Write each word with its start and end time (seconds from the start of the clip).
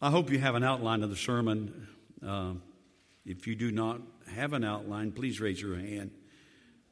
I 0.00 0.10
hope 0.10 0.30
you 0.30 0.38
have 0.38 0.54
an 0.54 0.62
outline 0.62 1.02
of 1.02 1.10
the 1.10 1.16
sermon. 1.16 1.88
Uh, 2.24 2.52
if 3.26 3.48
you 3.48 3.56
do 3.56 3.72
not 3.72 4.00
have 4.32 4.52
an 4.52 4.62
outline, 4.62 5.10
please 5.10 5.40
raise 5.40 5.60
your 5.60 5.74
hand. 5.74 6.12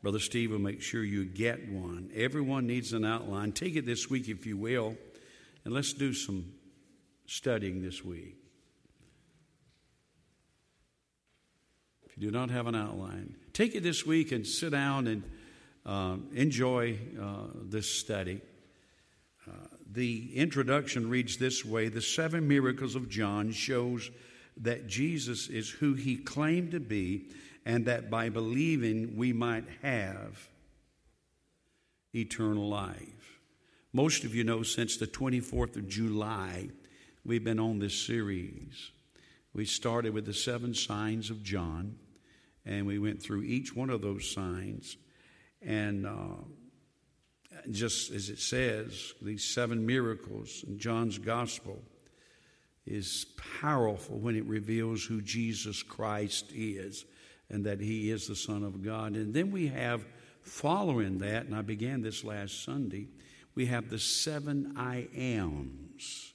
Brother 0.03 0.19
Steve 0.19 0.51
will 0.51 0.59
make 0.59 0.82
sure 0.82 1.04
you 1.04 1.24
get 1.24 1.69
one. 1.69 2.11
Everyone 2.16 2.66
needs 2.66 2.92
an 2.92 3.04
outline. 3.04 3.53
Take 3.53 3.77
it 3.77 3.87
this 3.87 4.11
week, 4.11 4.29
if 4.29 4.45
you 4.45 4.56
will, 4.56 4.96
and 5.64 5.72
let's 5.72 5.92
do 5.92 6.12
some 6.12 6.53
studying 7.27 7.80
this 7.80 8.05
week. 8.05 8.34
If 12.07 12.16
you 12.16 12.29
do 12.29 12.36
not 12.36 12.50
have 12.50 12.66
an 12.66 12.75
outline, 12.75 13.36
take 13.52 13.77
it 13.77 13.84
this 13.84 14.04
week 14.04 14.32
and 14.32 14.45
sit 14.45 14.73
down 14.73 15.07
and 15.07 15.23
uh, 15.84 16.16
enjoy 16.34 16.98
uh, 17.20 17.46
this 17.62 18.00
study. 18.00 18.41
The 19.97 20.31
introduction 20.37 21.09
reads 21.09 21.39
this 21.39 21.65
way 21.65 21.89
The 21.89 22.03
seven 22.03 22.46
miracles 22.46 22.96
of 22.96 23.09
John 23.09 23.51
shows 23.51 24.11
that 24.59 24.87
Jesus 24.87 25.49
is 25.49 25.71
who 25.71 25.95
he 25.95 26.18
claimed 26.18 26.73
to 26.73 26.81
be, 26.81 27.31
and 27.64 27.87
that 27.87 28.11
by 28.11 28.29
believing 28.29 29.17
we 29.17 29.32
might 29.32 29.64
have 29.81 30.51
eternal 32.14 32.69
life. 32.69 33.41
Most 33.95 34.25
of 34.25 34.34
you 34.34 34.45
know 34.45 34.62
since 34.62 34.98
the 34.98 35.06
24th 35.06 35.77
of 35.77 35.89
July, 35.89 36.69
we've 37.25 37.45
been 37.45 37.59
on 37.59 37.78
this 37.78 37.98
series. 38.06 38.91
We 39.55 39.65
started 39.65 40.12
with 40.12 40.27
the 40.27 40.34
seven 40.34 40.75
signs 40.75 41.31
of 41.31 41.42
John, 41.42 41.97
and 42.67 42.87
we 42.87 42.98
went 42.98 43.23
through 43.23 43.45
each 43.45 43.75
one 43.75 43.89
of 43.89 44.03
those 44.03 44.31
signs. 44.31 44.98
And 45.62 46.06
uh, 46.06 46.45
just 47.70 48.11
as 48.11 48.30
it 48.30 48.38
says, 48.38 49.14
these 49.20 49.44
seven 49.44 49.86
miracles 49.86 50.64
in 50.66 50.78
John's 50.78 51.19
gospel 51.19 51.83
is 52.86 53.27
powerful 53.61 54.19
when 54.19 54.36
it 54.36 54.44
reveals 54.44 55.05
who 55.05 55.20
Jesus 55.20 55.83
Christ 55.83 56.47
is 56.55 57.05
and 57.50 57.64
that 57.64 57.81
he 57.81 58.11
is 58.11 58.27
the 58.27 58.36
Son 58.36 58.62
of 58.62 58.83
God. 58.83 59.14
And 59.14 59.34
then 59.34 59.50
we 59.50 59.69
have, 59.69 60.05
following 60.42 61.19
that, 61.19 61.47
and 61.47 61.55
I 61.55 61.62
began 61.62 62.03
this 62.03 62.25
last 62.25 62.64
Sunday, 62.64 63.08
we 63.55 63.67
have 63.67 63.89
the 63.89 63.98
seven 63.98 64.75
I 64.77 65.08
ams. 65.14 66.34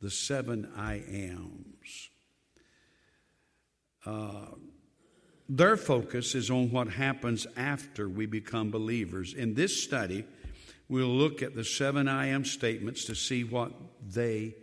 The 0.00 0.10
seven 0.10 0.70
I 0.76 1.02
ams. 1.08 2.10
Uh, 4.04 4.46
their 5.48 5.76
focus 5.76 6.34
is 6.34 6.50
on 6.50 6.70
what 6.70 6.88
happens 6.88 7.46
after 7.56 8.08
we 8.08 8.26
become 8.26 8.70
believers. 8.70 9.34
In 9.34 9.54
this 9.54 9.82
study, 9.82 10.24
we'll 10.88 11.06
look 11.06 11.42
at 11.42 11.54
the 11.54 11.64
seven 11.64 12.08
I 12.08 12.26
am 12.26 12.44
statements 12.44 13.04
to 13.06 13.14
see 13.14 13.44
what 13.44 13.72
they 14.06 14.56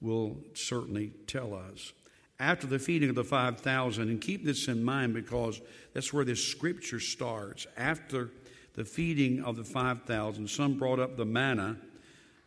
will 0.00 0.38
certainly 0.54 1.12
tell 1.26 1.54
us. 1.54 1.92
After 2.38 2.66
the 2.66 2.78
feeding 2.78 3.10
of 3.10 3.16
the 3.16 3.24
5,000, 3.24 4.08
and 4.08 4.20
keep 4.20 4.44
this 4.44 4.66
in 4.66 4.82
mind 4.82 5.12
because 5.12 5.60
that's 5.92 6.12
where 6.12 6.24
this 6.24 6.42
scripture 6.42 7.00
starts. 7.00 7.66
After 7.76 8.30
the 8.74 8.84
feeding 8.84 9.44
of 9.44 9.56
the 9.56 9.64
5,000, 9.64 10.48
some 10.48 10.78
brought 10.78 10.98
up 10.98 11.16
the 11.16 11.26
manna 11.26 11.76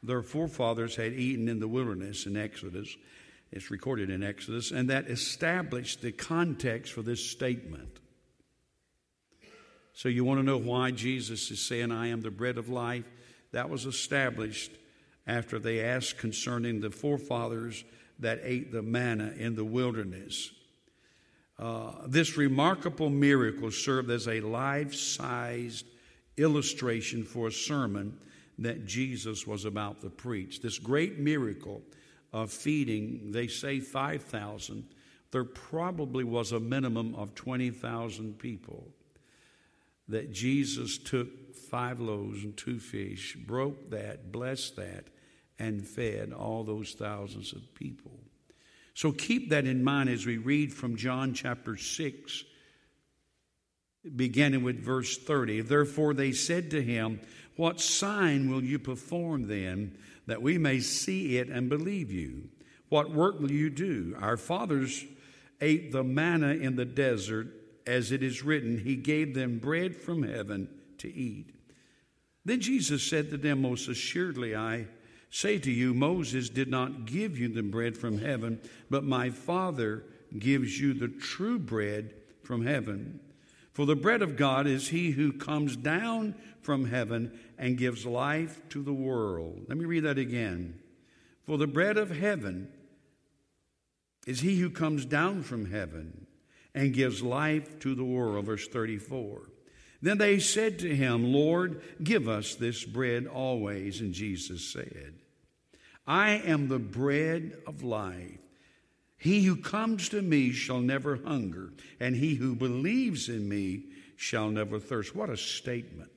their 0.04 0.22
forefathers 0.22 0.98
had 0.98 1.14
eaten 1.14 1.48
in 1.48 1.60
the 1.60 1.68
wilderness 1.68 2.26
in 2.26 2.36
Exodus. 2.36 2.96
It's 3.52 3.72
recorded 3.72 4.10
in 4.10 4.22
Exodus, 4.22 4.72
and 4.72 4.90
that 4.90 5.10
established 5.10 6.02
the 6.02 6.12
context 6.12 6.92
for 6.92 7.02
this 7.02 7.26
statement. 7.26 8.00
So, 9.94 10.10
you 10.10 10.26
want 10.26 10.40
to 10.40 10.44
know 10.44 10.58
why 10.58 10.92
Jesus 10.92 11.52
is 11.52 11.62
saying, 11.62 11.92
I 11.92 12.08
am 12.08 12.22
the 12.22 12.32
bread 12.32 12.58
of 12.58 12.68
life? 12.68 13.06
That 13.52 13.70
was 13.70 13.86
established 13.86 14.72
after 15.28 15.60
they 15.60 15.82
asked 15.82 16.18
concerning 16.18 16.82
the 16.82 16.90
forefathers 16.90 17.84
that 18.20 18.42
ate 18.44 18.72
the 18.72 18.82
manna 18.82 19.34
in 19.38 19.56
the 19.56 19.64
wilderness. 19.64 20.52
Uh, 21.60 21.92
this 22.08 22.36
remarkable 22.36 23.10
miracle 23.10 23.72
served 23.72 24.10
as 24.10 24.28
a 24.28 24.42
life 24.42 24.94
sized 24.96 25.86
illustration 26.38 27.24
for 27.24 27.48
a 27.48 27.52
sermon 27.52 28.18
that 28.58 28.86
Jesus 28.86 29.46
was 29.46 29.66
about 29.66 30.02
to 30.02 30.10
preach. 30.10 30.62
This 30.62 30.80
great 30.80 31.20
miracle 31.20 31.82
of 32.32 32.52
feeding, 32.52 33.32
they 33.32 33.48
say 33.48 33.80
5,000. 33.80 34.88
There 35.32 35.44
probably 35.44 36.24
was 36.24 36.52
a 36.52 36.60
minimum 36.60 37.16
of 37.16 37.36
20,000 37.36 38.38
people 38.40 38.88
that 40.08 40.32
Jesus 40.32 40.98
took 40.98 41.56
five 41.56 42.00
loaves 42.00 42.44
and 42.44 42.56
two 42.56 42.80
fish, 42.80 43.36
broke 43.36 43.90
that, 43.92 44.32
blessed 44.32 44.76
that, 44.76 45.06
and 45.60 45.88
fed 45.88 46.34
all 46.34 46.64
those 46.64 46.94
thousands 46.94 47.54
of 47.54 47.74
people. 47.74 48.20
So 48.94 49.12
keep 49.12 49.50
that 49.50 49.66
in 49.66 49.84
mind 49.84 50.10
as 50.10 50.26
we 50.26 50.38
read 50.38 50.74
from 50.74 50.98
John 50.98 51.34
chapter 51.34 51.78
6, 51.78 52.44
beginning 54.16 54.64
with 54.64 54.84
verse 54.84 55.18
30. 55.18 55.62
Therefore 55.62 56.14
they 56.14 56.32
said 56.32 56.72
to 56.72 56.82
him, 56.82 57.22
What 57.56 57.80
sign 57.80 58.52
will 58.52 58.64
you 58.64 58.78
perform 58.78 59.48
then? 59.48 59.98
that 60.28 60.42
we 60.42 60.58
may 60.58 60.80
see 60.80 61.38
it 61.38 61.50
and 61.50 61.70
believe 61.70 62.12
you. 62.12 62.50
What 62.90 63.12
work 63.12 63.40
will 63.40 63.52
you 63.52 63.70
do? 63.70 64.16
Our 64.20 64.38
fathers 64.38 65.04
ate 65.62 65.92
the 65.92 66.04
manna 66.04 66.54
in 66.54 66.76
the 66.76 66.86
desert, 66.86 67.48
as 67.86 68.12
it 68.12 68.24
is 68.24 68.44
written, 68.44 68.80
He 68.80 68.96
gave 68.96 69.34
them 69.34 69.60
bread 69.60 69.96
from 69.96 70.24
heaven 70.24 70.70
to 71.00 71.14
eat. 71.14 71.50
Then 72.46 72.60
Jesus 72.60 73.04
said 73.04 73.30
to 73.30 73.38
them, 73.38 73.62
Most 73.62 73.88
assuredly, 73.88 74.56
I 74.56 74.88
say 75.30 75.58
to 75.60 75.72
you, 75.72 75.94
Moses 75.94 76.50
did 76.50 76.70
not 76.70 77.06
give 77.06 77.38
you 77.38 77.48
the 77.48 77.64
bread 77.64 77.98
from 77.98 78.20
heaven, 78.20 78.60
but 78.90 79.04
my 79.04 79.30
Father 79.30 80.04
gives 80.38 80.80
you 80.80 80.94
the 80.94 81.08
true 81.08 81.60
bread 81.60 82.14
from 82.44 82.66
heaven. 82.66 83.20
For 83.72 83.86
the 83.86 83.96
bread 83.96 84.22
of 84.22 84.36
God 84.36 84.68
is 84.68 84.90
he 84.90 85.12
who 85.12 85.34
comes 85.34 85.76
down 85.76 86.36
from 86.62 86.86
heaven 86.86 87.38
and 87.58 87.78
gives 87.78 88.06
life 88.06 88.62
to 88.70 88.84
the 88.84 88.94
world. 88.94 89.66
Let 89.68 89.78
me 89.78 89.86
read 89.86 90.04
that 90.04 90.18
again. 90.18 90.80
For 91.46 91.58
the 91.58 91.68
bread 91.68 91.98
of 91.98 92.12
heaven 92.12 92.70
is 94.28 94.42
he 94.42 94.60
who 94.60 94.70
comes 94.70 95.06
down 95.06 95.44
from 95.44 95.72
heaven 95.72 96.23
and 96.76 96.94
gives 96.94 97.22
life 97.22 97.80
to 97.80 97.96
the 97.96 98.04
world. 98.04 98.46
Verse 98.46 98.68
34. 98.68 99.42
Then 100.02 100.18
they 100.18 100.40
said 100.40 100.80
to 100.80 100.94
him, 100.94 101.32
Lord, 101.32 101.82
give 102.04 102.28
us 102.28 102.56
this 102.56 102.84
bread 102.84 103.26
always. 103.26 104.02
And 104.02 104.14
Jesus 104.14 104.72
said, 104.72 105.14
I 106.06 106.32
am 106.32 106.68
the 106.68 106.80
bread 106.80 107.58
of 107.66 107.84
life. 107.84 108.40
He 109.18 109.44
who 109.44 109.56
comes 109.56 110.10
to 110.10 110.22
me 110.22 110.52
shall 110.52 110.82
never 110.82 111.16
hunger, 111.16 111.72
and 112.02 112.14
he 112.14 112.36
who 112.36 112.56
believes 112.56 113.30
in 113.30 113.48
me 113.48 113.86
shall 114.18 114.50
never 114.50 114.80
thirst. 114.80 115.16
What 115.16 115.30
a 115.30 115.38
statement. 115.38 116.12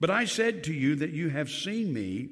But 0.00 0.08
I 0.08 0.24
said 0.24 0.64
to 0.64 0.72
you 0.72 0.96
that 0.96 1.10
you 1.10 1.28
have 1.28 1.50
seen 1.50 1.92
me, 1.92 2.30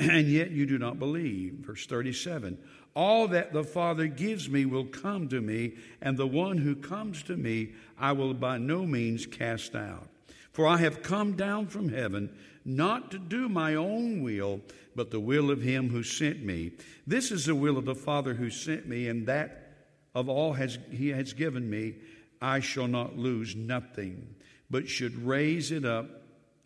and 0.00 0.26
yet 0.26 0.50
you 0.50 0.66
do 0.66 0.78
not 0.78 0.98
believe. 0.98 1.52
Verse 1.60 1.86
37 1.86 2.58
All 2.94 3.28
that 3.28 3.52
the 3.52 3.64
Father 3.64 4.06
gives 4.06 4.48
me 4.48 4.64
will 4.64 4.84
come 4.84 5.28
to 5.28 5.40
me, 5.40 5.74
and 6.00 6.16
the 6.16 6.26
one 6.26 6.58
who 6.58 6.74
comes 6.74 7.22
to 7.24 7.36
me 7.36 7.72
I 7.98 8.12
will 8.12 8.34
by 8.34 8.58
no 8.58 8.84
means 8.84 9.26
cast 9.26 9.74
out. 9.74 10.08
For 10.52 10.66
I 10.66 10.78
have 10.78 11.02
come 11.02 11.34
down 11.34 11.68
from 11.68 11.88
heaven 11.88 12.30
not 12.64 13.10
to 13.12 13.18
do 13.18 13.48
my 13.48 13.74
own 13.74 14.22
will, 14.22 14.60
but 14.94 15.10
the 15.10 15.20
will 15.20 15.50
of 15.50 15.62
him 15.62 15.88
who 15.88 16.02
sent 16.02 16.44
me. 16.44 16.72
This 17.06 17.30
is 17.30 17.46
the 17.46 17.54
will 17.54 17.78
of 17.78 17.84
the 17.84 17.94
Father 17.94 18.34
who 18.34 18.50
sent 18.50 18.86
me, 18.86 19.08
and 19.08 19.26
that 19.26 19.72
of 20.14 20.28
all 20.28 20.54
has, 20.54 20.78
he 20.90 21.08
has 21.10 21.32
given 21.32 21.70
me, 21.70 21.94
I 22.42 22.60
shall 22.60 22.88
not 22.88 23.16
lose 23.16 23.54
nothing, 23.54 24.34
but 24.68 24.88
should 24.88 25.26
raise 25.26 25.70
it 25.70 25.84
up 25.84 26.06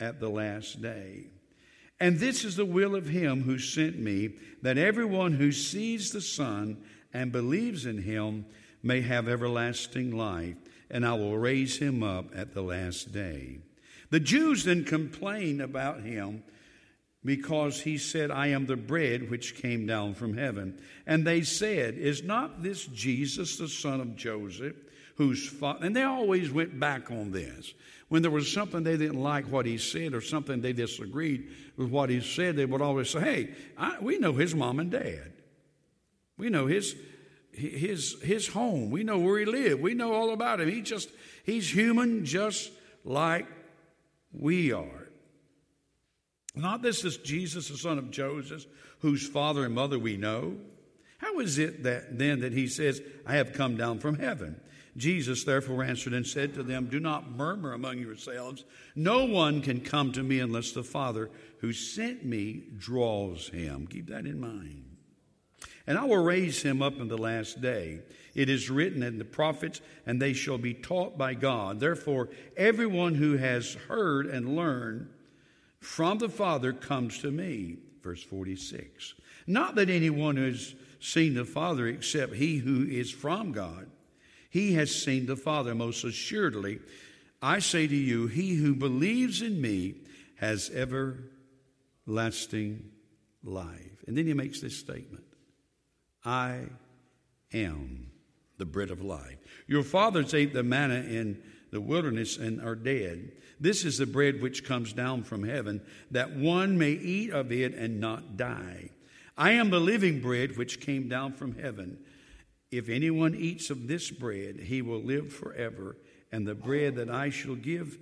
at 0.01 0.21
the 0.21 0.31
last 0.31 0.81
day. 0.81 1.27
And 2.05 2.19
this 2.19 2.45
is 2.45 2.55
the 2.55 2.67
will 2.67 2.95
of 2.95 3.09
him 3.09 3.45
who 3.45 3.59
sent 3.59 3.99
me, 3.99 4.33
that 4.61 4.77
everyone 4.77 5.33
who 5.33 5.51
sees 5.53 6.11
the 6.11 6.21
Son 6.21 6.77
and 7.15 7.33
believes 7.33 7.87
in 7.87 7.97
him 7.97 8.45
may 8.83 9.01
have 9.01 9.27
everlasting 9.27 10.15
life, 10.15 10.57
and 10.91 11.07
I 11.07 11.15
will 11.15 11.39
raise 11.39 11.79
him 11.79 12.03
up 12.03 12.27
at 12.37 12.53
the 12.53 12.61
last 12.61 13.15
day. 13.15 13.61
The 14.11 14.21
Jews 14.21 14.65
then 14.65 14.85
complained 14.85 15.63
about 15.63 16.03
him 16.03 16.43
because 17.25 17.81
he 17.81 17.97
said, 17.97 18.31
I 18.31 18.49
am 18.49 18.67
the 18.67 18.77
bread 18.77 19.31
which 19.31 19.57
came 19.57 19.87
down 19.87 20.13
from 20.13 20.37
heaven. 20.37 20.79
And 21.07 21.27
they 21.27 21.41
said, 21.41 21.95
Is 21.95 22.23
not 22.23 22.63
this 22.63 22.85
Jesus, 22.85 23.57
the 23.57 23.67
son 23.67 24.03
of 24.03 24.15
Joseph, 24.15 24.77
whose 25.17 25.49
father? 25.49 25.87
And 25.87 25.97
they 25.97 26.03
always 26.03 26.51
went 26.51 26.79
back 26.79 27.11
on 27.11 27.31
this. 27.31 27.73
When 28.09 28.23
there 28.23 28.31
was 28.31 28.53
something 28.53 28.83
they 28.83 28.97
didn't 28.97 29.23
like 29.23 29.47
what 29.47 29.67
he 29.67 29.79
said 29.79 30.15
or 30.15 30.21
something 30.21 30.61
they 30.61 30.73
disagreed 30.73 31.49
with 31.77 31.89
what 31.89 32.11
he 32.11 32.21
said, 32.21 32.57
they 32.57 32.67
would 32.67 32.83
always 32.83 33.11
say, 33.11 33.21
Hey, 33.21 33.55
I, 33.77 33.99
we 34.01 34.19
know 34.19 34.33
his 34.33 34.55
mom 34.55 34.79
and 34.79 34.91
dad. 34.91 35.33
We 36.37 36.51
know 36.51 36.67
his, 36.67 36.97
his, 37.53 38.21
his 38.23 38.49
home. 38.49 38.91
We 38.91 39.05
know 39.05 39.19
where 39.19 39.39
he 39.39 39.45
lived. 39.45 39.81
We 39.81 39.95
know 39.95 40.13
all 40.13 40.33
about 40.33 40.61
him. 40.61 40.69
He 40.69 40.83
just, 40.83 41.09
he's 41.45 41.73
human 41.73 42.25
just 42.25 42.71
like 43.05 43.47
we 44.33 44.73
are. 44.73 45.09
Not 46.55 46.83
this 46.83 47.05
is 47.05 47.17
Jesus, 47.17 47.69
the 47.69 47.77
son 47.77 47.99
of 47.99 48.11
Joseph, 48.11 48.65
whose 49.01 49.27
father 49.27 49.65
and 49.65 49.75
mother 49.75 49.99
we 49.99 50.17
know. 50.17 50.57
How 51.19 51.41
is 51.41 51.59
it 51.59 51.83
that 51.85 52.19
then 52.19 52.41
that 52.41 52.53
he 52.53 52.69
says, 52.69 53.01
I 53.27 53.37
have 53.37 53.53
come 53.53 53.77
down 53.77 53.99
from 53.99 54.19
heaven? 54.19 54.61
Jesus 54.97 55.45
therefore 55.45 55.83
answered 55.83 56.13
and 56.13 56.27
said 56.27 56.55
to 56.55 56.63
them, 56.63 56.87
Do 56.87 57.01
not 57.01 57.31
murmur 57.31 57.73
among 57.73 57.99
yourselves. 57.99 58.65
No 58.95 59.25
one 59.25 59.61
can 59.61 59.81
come 59.81 60.13
to 60.13 60.23
me 60.23 60.39
unless 60.39 60.73
the 60.73 60.85
Father 60.85 61.31
who 61.59 61.73
sent 61.73 62.25
me 62.25 62.65
draws 62.77 63.49
him. 63.49 63.87
Keep 63.87 64.09
that 64.09 64.27
in 64.27 64.39
mind. 64.39 64.85
And 65.87 65.99
I 65.99 66.05
will 66.05 66.23
raise 66.23 66.63
him 66.63 66.81
up 66.81 66.99
in 66.99 67.09
the 67.09 67.19
last 67.19 67.61
day. 67.61 68.01
It 68.35 68.49
is 68.49 68.71
written 68.71 69.03
in 69.03 69.19
the 69.19 69.25
prophets, 69.25 69.81
and 70.07 70.21
they 70.21 70.33
shall 70.33 70.59
be 70.59 70.75
taught 70.75 71.19
by 71.19 71.35
God. 71.35 71.81
Therefore, 71.81 72.31
everyone 72.57 73.15
who 73.15 73.37
has 73.37 73.75
heard 73.75 74.27
and 74.27 74.57
learned 74.57 75.09
from 75.81 76.19
the 76.19 76.29
Father 76.29 76.73
comes 76.73 77.19
to 77.21 77.31
me. 77.31 77.79
Verse 78.03 78.23
46. 78.23 79.15
Not 79.47 79.75
that 79.75 79.91
anyone 79.91 80.37
who 80.37 80.47
has 80.47 80.75
seen 81.01 81.35
the 81.35 81.45
Father 81.45 81.87
except 81.87 82.35
he 82.35 82.59
who 82.59 82.85
is 82.85 83.11
from 83.11 83.53
God. 83.53 83.91
He 84.55 84.75
has 84.75 84.95
seen 84.95 85.27
the 85.27 85.35
Father 85.35 85.75
most 85.75 86.05
assuredly. 86.05 86.79
I 87.43 87.59
say 87.59 87.89
to 87.89 87.97
you, 87.97 88.29
he 88.29 88.55
who 88.55 88.77
believes 88.77 89.43
in 89.43 89.61
me 89.61 89.97
has 90.37 90.71
everlasting 92.07 92.89
life. 93.43 94.05
And 94.07 94.17
then 94.17 94.29
he 94.29 94.33
makes 94.33 94.61
this 94.61 94.79
statement 94.79 95.25
I 96.25 96.67
am 97.53 98.13
the 98.57 98.65
bread 98.65 98.93
of 98.93 99.03
life. 99.03 99.39
Your 99.67 99.83
fathers 99.83 100.33
ate 100.33 100.55
the 100.55 100.63
manna 100.63 101.01
in 101.01 101.43
the 101.73 101.81
wilderness 101.81 102.37
and 102.37 102.63
are 102.63 102.77
dead. 102.77 103.33
This 103.59 103.85
is 103.85 103.99
the 103.99 104.07
bread 104.07 104.41
which 104.41 104.63
comes 104.63 104.93
down 104.93 105.25
from 105.25 105.43
heaven, 105.43 105.81
that 106.13 106.37
one 106.37 106.79
may 106.79 106.93
eat 106.93 107.31
of 107.31 107.51
it 107.51 107.75
and 107.75 107.99
not 107.99 108.37
die. 108.37 108.91
I 109.37 109.51
am 109.51 109.71
the 109.71 109.81
living 109.81 110.21
bread 110.21 110.57
which 110.57 110.81
came 110.81 111.09
down 111.09 111.33
from 111.33 111.59
heaven. 111.59 111.99
If 112.77 112.89
anyone 112.89 113.37
eats 113.37 113.71
of 113.71 113.87
this 113.87 114.11
bread, 114.11 114.59
he 114.59 114.83
will 114.83 115.01
live 115.01 115.33
forever. 115.33 115.97
And 116.33 116.45
the 116.45 116.57
bread 116.57 116.97
that 116.97 117.09
I 117.09 117.31
shall 117.31 117.55
give 117.55 117.99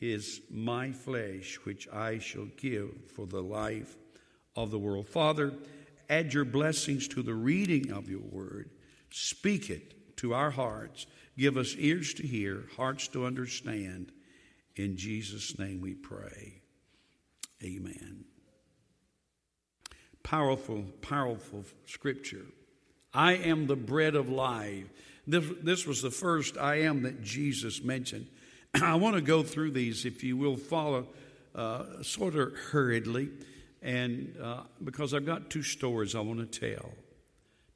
is 0.00 0.40
my 0.50 0.92
flesh, 0.92 1.56
which 1.64 1.86
I 1.92 2.20
shall 2.20 2.46
give 2.56 3.10
for 3.14 3.26
the 3.26 3.42
life 3.42 3.98
of 4.56 4.70
the 4.70 4.78
world. 4.78 5.08
Father, 5.08 5.52
add 6.08 6.32
your 6.32 6.46
blessings 6.46 7.06
to 7.08 7.22
the 7.22 7.34
reading 7.34 7.92
of 7.92 8.08
your 8.08 8.22
word. 8.22 8.70
Speak 9.10 9.68
it 9.68 10.16
to 10.16 10.32
our 10.32 10.50
hearts. 10.50 11.06
Give 11.36 11.58
us 11.58 11.74
ears 11.76 12.14
to 12.14 12.26
hear, 12.26 12.64
hearts 12.78 13.08
to 13.08 13.26
understand. 13.26 14.10
In 14.76 14.96
Jesus' 14.96 15.58
name 15.58 15.82
we 15.82 15.92
pray. 15.92 16.62
Amen. 17.62 18.24
Powerful, 20.22 20.84
powerful 21.02 21.66
scripture. 21.84 22.46
I 23.14 23.34
am 23.34 23.66
the 23.66 23.76
bread 23.76 24.16
of 24.16 24.28
life. 24.28 24.86
This, 25.26 25.44
this 25.62 25.86
was 25.86 26.02
the 26.02 26.10
first 26.10 26.58
I 26.58 26.80
am 26.80 27.02
that 27.02 27.22
Jesus 27.22 27.82
mentioned. 27.82 28.26
I 28.82 28.96
want 28.96 29.14
to 29.16 29.22
go 29.22 29.42
through 29.42 29.70
these, 29.70 30.04
if 30.04 30.24
you 30.24 30.36
will 30.36 30.56
follow, 30.56 31.06
uh, 31.54 32.02
sort 32.02 32.34
of 32.34 32.52
hurriedly, 32.52 33.30
and 33.80 34.36
uh, 34.42 34.62
because 34.82 35.14
I've 35.14 35.24
got 35.24 35.48
two 35.48 35.62
stories 35.62 36.14
I 36.14 36.20
want 36.20 36.52
to 36.52 36.74
tell, 36.74 36.90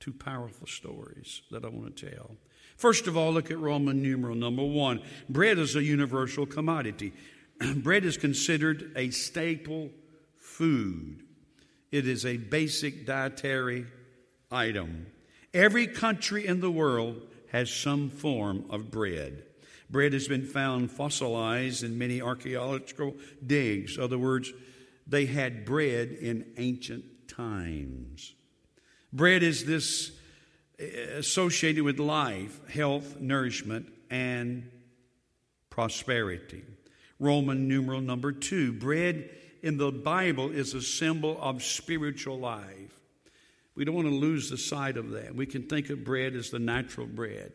two 0.00 0.12
powerful 0.12 0.66
stories 0.66 1.42
that 1.50 1.64
I 1.64 1.68
want 1.68 1.96
to 1.96 2.10
tell. 2.10 2.32
First 2.76 3.06
of 3.06 3.16
all, 3.16 3.32
look 3.32 3.50
at 3.50 3.58
Roman 3.58 4.02
numeral 4.02 4.34
number 4.34 4.64
one. 4.64 5.00
Bread 5.28 5.58
is 5.58 5.76
a 5.76 5.82
universal 5.82 6.46
commodity. 6.46 7.12
Bread 7.76 8.04
is 8.04 8.16
considered 8.16 8.92
a 8.96 9.10
staple 9.10 9.90
food. 10.36 11.22
It 11.90 12.06
is 12.06 12.26
a 12.26 12.36
basic 12.36 13.06
dietary 13.06 13.86
item. 14.50 15.06
Every 15.54 15.86
country 15.86 16.46
in 16.46 16.60
the 16.60 16.70
world 16.70 17.22
has 17.50 17.70
some 17.70 18.10
form 18.10 18.64
of 18.70 18.90
bread. 18.90 19.44
Bread 19.90 20.12
has 20.12 20.28
been 20.28 20.44
found 20.44 20.90
fossilized 20.90 21.82
in 21.82 21.96
many 21.96 22.20
archaeological 22.20 23.16
digs. 23.44 23.96
In 23.96 24.02
other 24.02 24.18
words, 24.18 24.52
they 25.06 25.24
had 25.26 25.64
bread 25.64 26.10
in 26.10 26.52
ancient 26.58 27.04
times. 27.28 28.34
Bread 29.12 29.42
is 29.42 29.64
this 29.64 30.12
eh, 30.78 30.84
associated 31.16 31.84
with 31.84 31.98
life, 31.98 32.60
health, 32.68 33.18
nourishment, 33.18 33.90
and 34.10 34.70
prosperity. 35.70 36.64
Roman 37.18 37.66
numeral 37.66 38.02
number 38.02 38.32
two 38.32 38.72
bread 38.72 39.30
in 39.62 39.78
the 39.78 39.90
Bible 39.90 40.50
is 40.50 40.74
a 40.74 40.82
symbol 40.82 41.38
of 41.40 41.62
spiritual 41.62 42.38
life. 42.38 42.97
We 43.78 43.84
don't 43.84 43.94
want 43.94 44.08
to 44.08 44.14
lose 44.14 44.50
the 44.50 44.58
sight 44.58 44.96
of 44.96 45.10
that. 45.10 45.36
We 45.36 45.46
can 45.46 45.62
think 45.62 45.88
of 45.88 46.02
bread 46.02 46.34
as 46.34 46.50
the 46.50 46.58
natural 46.58 47.06
bread, 47.06 47.52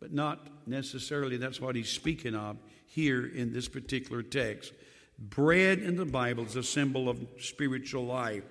but 0.00 0.12
not 0.12 0.48
necessarily 0.66 1.36
that's 1.36 1.60
what 1.60 1.76
he's 1.76 1.88
speaking 1.88 2.34
of 2.34 2.56
here 2.88 3.24
in 3.24 3.52
this 3.52 3.68
particular 3.68 4.24
text. 4.24 4.72
Bread 5.20 5.78
in 5.78 5.94
the 5.94 6.04
Bible 6.04 6.46
is 6.46 6.56
a 6.56 6.64
symbol 6.64 7.08
of 7.08 7.24
spiritual 7.38 8.04
life. 8.04 8.42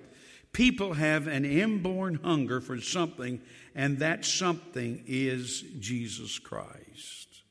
People 0.52 0.94
have 0.94 1.26
an 1.26 1.44
inborn 1.44 2.14
hunger 2.14 2.62
for 2.62 2.80
something, 2.80 3.42
and 3.74 3.98
that 3.98 4.24
something 4.24 5.04
is 5.06 5.60
Jesus 5.78 6.38
Christ. 6.38 7.42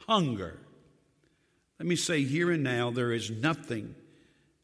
Hunger. 0.00 0.58
Let 1.78 1.86
me 1.86 1.94
say 1.94 2.24
here 2.24 2.50
and 2.50 2.64
now 2.64 2.90
there 2.90 3.12
is 3.12 3.30
nothing 3.30 3.94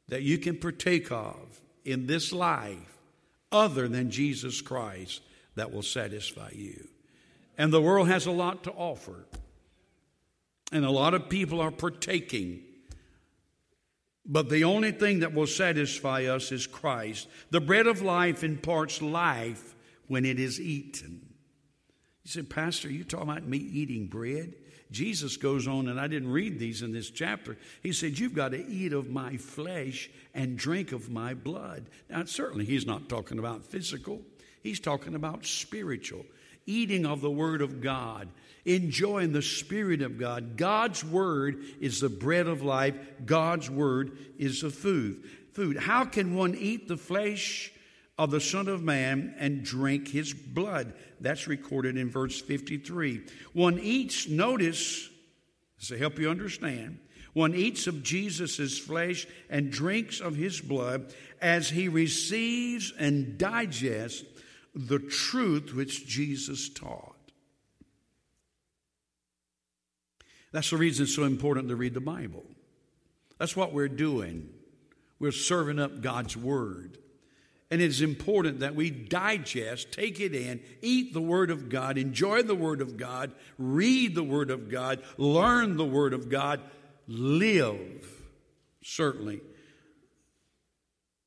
that 0.09 0.23
you 0.23 0.37
can 0.37 0.57
partake 0.57 1.13
of 1.13 1.61
in 1.85 2.09
this 2.09 2.33
life 2.33 2.91
other 3.53 3.89
than 3.89 4.11
Jesus 4.11 4.61
Christ 4.61 5.23
that 5.55 5.73
will 5.73 5.83
satisfy 5.83 6.51
you. 6.55 6.89
And 7.59 7.73
the 7.73 7.83
world 7.83 8.09
has 8.09 8.27
a 8.27 8.31
lot 8.31 8.65
to 8.65 8.73
offer. 8.73 9.27
And 10.73 10.85
a 10.85 10.91
lot 10.91 11.15
of 11.15 11.29
people 11.29 11.61
are 11.61 11.71
partaking 11.71 12.63
but 14.31 14.49
the 14.49 14.63
only 14.63 14.93
thing 14.93 15.21
that 15.21 15.35
will 15.35 15.49
satisfy 15.49 16.27
us 16.27 16.53
is 16.53 16.67
Christ. 16.67 17.27
The 17.51 17.61
bread 17.61 17.89
of 17.89 18.01
life 18.01 18.45
imparts 18.45 19.03
life 19.03 19.75
when 20.07 20.25
it 20.25 20.39
is 20.39 20.61
eaten. 20.61 21.35
You 22.23 22.31
said, 22.31 22.49
Pastor, 22.49 22.89
you 22.89 23.03
talking 23.03 23.29
about 23.29 23.47
me 23.47 23.59
eating 23.59 24.07
bread? 24.07 24.55
Jesus 24.91 25.37
goes 25.37 25.69
on, 25.69 25.89
and 25.89 26.01
I 26.01 26.09
didn't 26.09 26.33
read 26.33 26.59
these 26.59 26.83
in 26.83 26.93
this 26.93 27.11
chapter. 27.11 27.57
He 27.83 27.93
said, 27.93 28.19
You've 28.19 28.35
got 28.35 28.51
to 28.51 28.67
eat 28.67 28.93
of 28.93 29.09
my 29.09 29.37
flesh 29.37 30.11
and 30.35 30.57
drink 30.59 30.93
of 30.93 31.11
my 31.11 31.35
blood. 31.35 31.87
Now, 32.09 32.25
certainly, 32.25 32.65
he's 32.65 32.87
not 32.87 33.09
talking 33.09 33.39
about 33.39 33.65
physical, 33.65 34.23
he's 34.63 34.81
talking 34.81 35.15
about 35.15 35.47
spiritual. 35.47 36.25
Eating 36.67 37.07
of 37.07 37.21
the 37.21 37.31
Word 37.31 37.63
of 37.63 37.81
God, 37.81 38.29
enjoying 38.65 39.33
the 39.33 39.43
Spirit 39.43 40.03
of 40.03 40.19
God. 40.19 40.57
God's 40.57 41.03
Word 41.03 41.65
is 41.81 42.01
the 42.01 42.11
bread 42.11 42.47
of 42.47 42.63
life, 42.63 42.95
God's 43.25 43.71
Word 43.71 44.17
is 44.39 44.61
the 44.61 44.71
food. 44.71 45.25
Food. 45.53 45.79
How 45.79 46.05
can 46.05 46.35
one 46.35 46.55
eat 46.55 46.87
the 46.87 46.97
flesh 46.97 47.73
of 48.21 48.31
the 48.31 48.41
Son 48.41 48.69
of 48.69 48.83
Man 48.83 49.35
and 49.39 49.65
drink 49.65 50.09
his 50.09 50.35
blood? 50.35 50.93
That's 51.21 51.49
recorded 51.49 51.97
in 51.97 52.11
verse 52.11 52.39
53. 52.39 53.23
One 53.55 53.79
eats, 53.79 54.29
notice, 54.29 55.09
to 55.87 55.97
help 55.97 56.19
you 56.19 56.29
understand, 56.29 56.99
one 57.33 57.55
eats 57.55 57.87
of 57.87 58.03
Jesus' 58.03 58.79
flesh 58.79 59.27
and 59.49 59.73
drinks 59.73 60.21
of 60.21 60.37
his 60.37 60.61
blood 60.61 61.15
as 61.41 61.71
he 61.71 61.89
receives 61.89 62.93
and 62.99 63.39
digests 63.39 64.23
the 64.75 64.99
truth 64.99 65.73
which 65.75 66.07
Jesus 66.07 66.69
taught. 66.69 67.17
That's 70.53 70.69
the 70.69 70.77
reason 70.77 71.05
it's 71.05 71.15
so 71.15 71.25
important 71.25 71.69
to 71.69 71.77
read 71.77 71.95
the 71.95 72.01
Bible. 72.01 72.45
That's 73.39 73.57
what 73.57 73.73
we're 73.73 73.89
doing. 73.89 74.51
We're 75.19 75.33
serving 75.33 75.79
up 75.79 76.03
God's 76.03 76.37
Word. 76.37 76.99
And 77.71 77.81
it's 77.81 78.01
important 78.01 78.61
that 78.61 78.75
we 78.75 78.91
digest, 78.91 79.93
take 79.93 80.19
it 80.19 80.35
in, 80.35 80.61
eat 80.83 81.13
the 81.13 81.21
Word 81.21 81.51
of 81.51 81.69
God, 81.69 81.99
enjoy 81.99 82.43
the 82.43 82.55
Word 82.55 82.81
of 82.81 82.97
God, 82.97 83.33
read 83.59 84.15
the 84.15 84.25
Word 84.25 84.51
of 84.51 84.69
God, 84.69 85.03
learn 85.17 85.77
the 85.77 85.85
Word 85.85 86.13
of 86.13 86.29
God, 86.29 86.61
live, 87.07 88.11
certainly, 88.83 89.41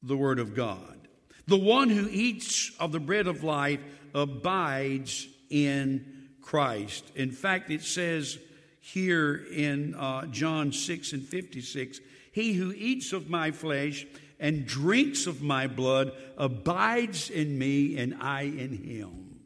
the 0.01 0.17
Word 0.17 0.39
of 0.39 0.53
God. 0.53 1.07
The 1.47 1.57
one 1.57 1.89
who 1.89 2.09
eats 2.09 2.71
of 2.77 2.91
the 2.91 2.99
bread 2.99 3.27
of 3.27 3.43
life 3.43 3.79
abides 4.13 5.27
in 5.49 6.27
Christ. 6.41 7.05
In 7.15 7.31
fact, 7.31 7.71
it 7.71 7.83
says, 7.83 8.37
here 8.83 9.45
in 9.49 9.95
uh, 9.95 10.25
John 10.25 10.73
6 10.73 11.13
and 11.13 11.23
56 11.23 12.01
He 12.33 12.53
who 12.53 12.73
eats 12.73 13.13
of 13.13 13.29
my 13.29 13.51
flesh 13.51 14.05
and 14.43 14.65
drinks 14.65 15.25
of 15.25 15.41
my 15.41 15.67
blood 15.67 16.11
abides 16.37 17.29
in 17.29 17.57
me 17.57 17.97
and 17.97 18.13
I 18.19 18.41
in 18.41 18.77
him. 18.77 19.39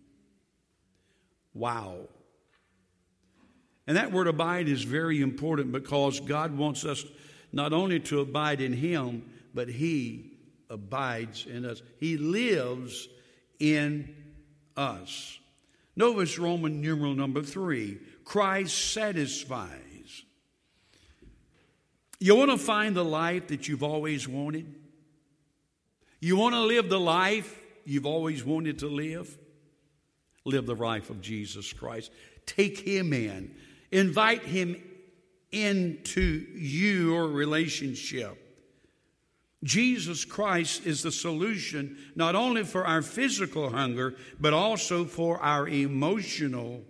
Wow. 1.54 2.00
And 3.86 3.96
that 3.96 4.12
word 4.12 4.26
abide 4.26 4.68
is 4.68 4.82
very 4.82 5.22
important 5.22 5.72
because 5.72 6.20
God 6.20 6.58
wants 6.58 6.84
us 6.84 7.06
not 7.54 7.74
only 7.74 8.00
to 8.02 8.22
abide 8.22 8.60
in 8.60 8.74
him, 8.74 9.30
but 9.54 9.70
he 9.70 10.32
abides 10.68 11.46
in 11.46 11.64
us. 11.64 11.84
He 12.00 12.18
lives 12.18 13.08
in 13.60 14.16
us. 14.76 15.38
Notice 15.96 16.40
Roman 16.40 16.82
numeral 16.82 17.14
number 17.14 17.44
three 17.44 18.00
Christ 18.26 18.94
satisfies. 18.94 20.24
You 22.20 22.36
want 22.36 22.50
to 22.50 22.58
find 22.58 22.96
the 22.96 23.06
life 23.06 23.50
that 23.50 23.68
you've 23.68 23.84
always 23.84 24.28
wanted? 24.28 24.77
You 26.20 26.38
want 26.38 26.56
to 26.56 26.62
live 26.62 26.90
the 26.90 27.00
life 27.00 27.60
you've 27.86 28.06
always 28.06 28.44
wanted 28.44 28.80
to 28.80 28.88
live? 28.88 29.38
Live 30.46 30.66
the 30.66 30.76
life 30.76 31.10
of 31.10 31.22
Jesus 31.22 31.72
Christ. 31.74 32.12
Take 32.46 32.80
Him 32.80 33.14
in, 33.14 33.56
invite 33.92 34.44
Him 34.44 34.82
into 35.52 36.46
your 36.56 37.28
relationship. 37.28 38.44
Jesus 39.64 40.24
Christ 40.24 40.86
is 40.86 41.02
the 41.02 41.12
solution 41.12 41.98
not 42.16 42.36
only 42.36 42.64
for 42.64 42.86
our 42.86 43.02
physical 43.02 43.70
hunger, 43.70 44.16
but 44.40 44.54
also 44.54 45.04
for 45.04 45.40
our 45.42 45.68
emotional, 45.68 46.84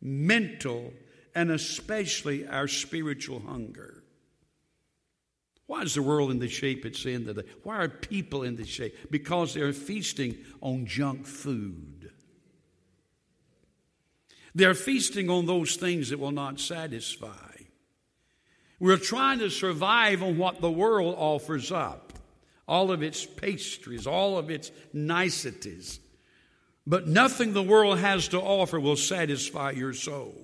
mental, 0.00 0.92
and 1.34 1.50
especially 1.50 2.46
our 2.46 2.68
spiritual 2.68 3.40
hunger. 3.40 4.01
Why 5.66 5.82
is 5.82 5.94
the 5.94 6.02
world 6.02 6.30
in 6.30 6.38
the 6.38 6.48
shape 6.48 6.84
it's 6.84 7.04
in 7.06 7.24
today? 7.24 7.48
Why 7.62 7.76
are 7.78 7.88
people 7.88 8.42
in 8.42 8.56
the 8.56 8.66
shape? 8.66 9.10
Because 9.10 9.54
they're 9.54 9.72
feasting 9.72 10.36
on 10.60 10.86
junk 10.86 11.26
food. 11.26 12.10
They're 14.54 14.74
feasting 14.74 15.30
on 15.30 15.46
those 15.46 15.76
things 15.76 16.10
that 16.10 16.18
will 16.18 16.32
not 16.32 16.60
satisfy. 16.60 17.56
We're 18.78 18.98
trying 18.98 19.38
to 19.38 19.48
survive 19.48 20.22
on 20.22 20.36
what 20.38 20.60
the 20.60 20.70
world 20.70 21.14
offers 21.16 21.72
up 21.72 22.12
all 22.66 22.90
of 22.90 23.02
its 23.02 23.24
pastries, 23.24 24.06
all 24.06 24.38
of 24.38 24.50
its 24.50 24.70
niceties. 24.92 26.00
But 26.86 27.06
nothing 27.06 27.52
the 27.52 27.62
world 27.62 27.98
has 27.98 28.28
to 28.28 28.40
offer 28.40 28.80
will 28.80 28.96
satisfy 28.96 29.72
your 29.72 29.92
soul. 29.92 30.34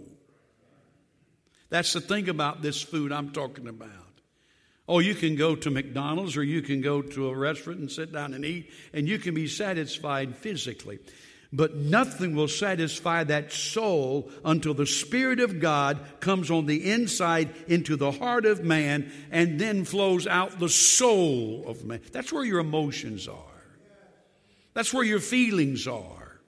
That's 1.71 1.93
the 1.93 2.01
thing 2.01 2.29
about 2.29 2.63
this 2.63 2.81
food 2.81 3.13
I'm 3.13 3.31
talking 3.31 3.69
about. 3.69 4.08
Oh, 4.88 5.00
you 5.00 5.14
can 5.14 5.37
go 5.37 5.54
to 5.54 5.71
McDonald's 5.71 6.37
or 6.37 6.42
you 6.42 6.62
can 6.62 6.80
go 6.80 7.02
to 7.02 7.28
a 7.28 7.37
restaurant 7.37 7.80
and 7.80 7.90
sit 7.90 8.11
down 8.11 8.33
and 8.33 8.45
eat, 8.45 8.71
and 8.95 9.07
you 9.07 9.18
can 9.18 9.35
be 9.35 9.47
satisfied 9.47 10.35
physically. 10.35 10.99
But 11.52 11.76
nothing 11.76 12.35
will 12.35 12.49
satisfy 12.49 13.25
that 13.25 13.52
soul 13.52 14.30
until 14.45 14.75
the 14.75 14.87
Spirit 14.87 15.40
of 15.40 15.61
God 15.61 15.99
comes 16.21 16.50
on 16.50 16.66
the 16.66 16.90
inside 16.90 17.54
into 17.66 17.97
the 17.97 18.12
heart 18.12 18.45
of 18.45 18.64
man 18.64 19.11
and 19.30 19.59
then 19.59 19.85
flows 19.85 20.26
out 20.26 20.59
the 20.59 20.68
soul 20.68 21.64
of 21.66 21.85
man. 21.85 22.00
That's 22.12 22.33
where 22.33 22.45
your 22.45 22.59
emotions 22.59 23.28
are. 23.28 23.37
That's 24.75 24.92
where 24.92 25.04
your 25.04 25.21
feelings 25.21 25.87
are. 25.87 26.40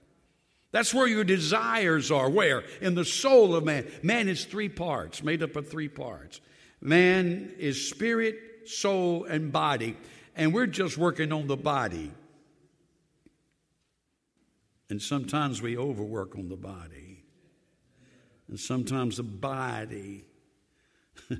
That's 0.72 0.94
where 0.94 1.06
your 1.06 1.24
desires 1.24 2.10
are. 2.10 2.30
Where? 2.30 2.62
In 2.80 2.94
the 2.94 3.04
soul 3.04 3.56
of 3.56 3.64
man. 3.64 3.90
Man 4.02 4.28
is 4.28 4.44
three 4.44 4.68
parts, 4.68 5.22
made 5.22 5.42
up 5.42 5.56
of 5.56 5.68
three 5.68 5.88
parts. 5.88 6.40
Man 6.80 7.54
is 7.58 7.88
spirit, 7.88 8.36
soul, 8.66 9.24
and 9.24 9.52
body. 9.52 9.96
And 10.34 10.54
we're 10.54 10.66
just 10.66 10.96
working 10.96 11.32
on 11.32 11.46
the 11.46 11.56
body. 11.56 12.12
And 14.88 15.00
sometimes 15.00 15.62
we 15.62 15.76
overwork 15.76 16.34
on 16.36 16.48
the 16.48 16.56
body. 16.56 17.24
And 18.48 18.58
sometimes 18.58 19.18
the 19.18 19.22
body 19.22 20.24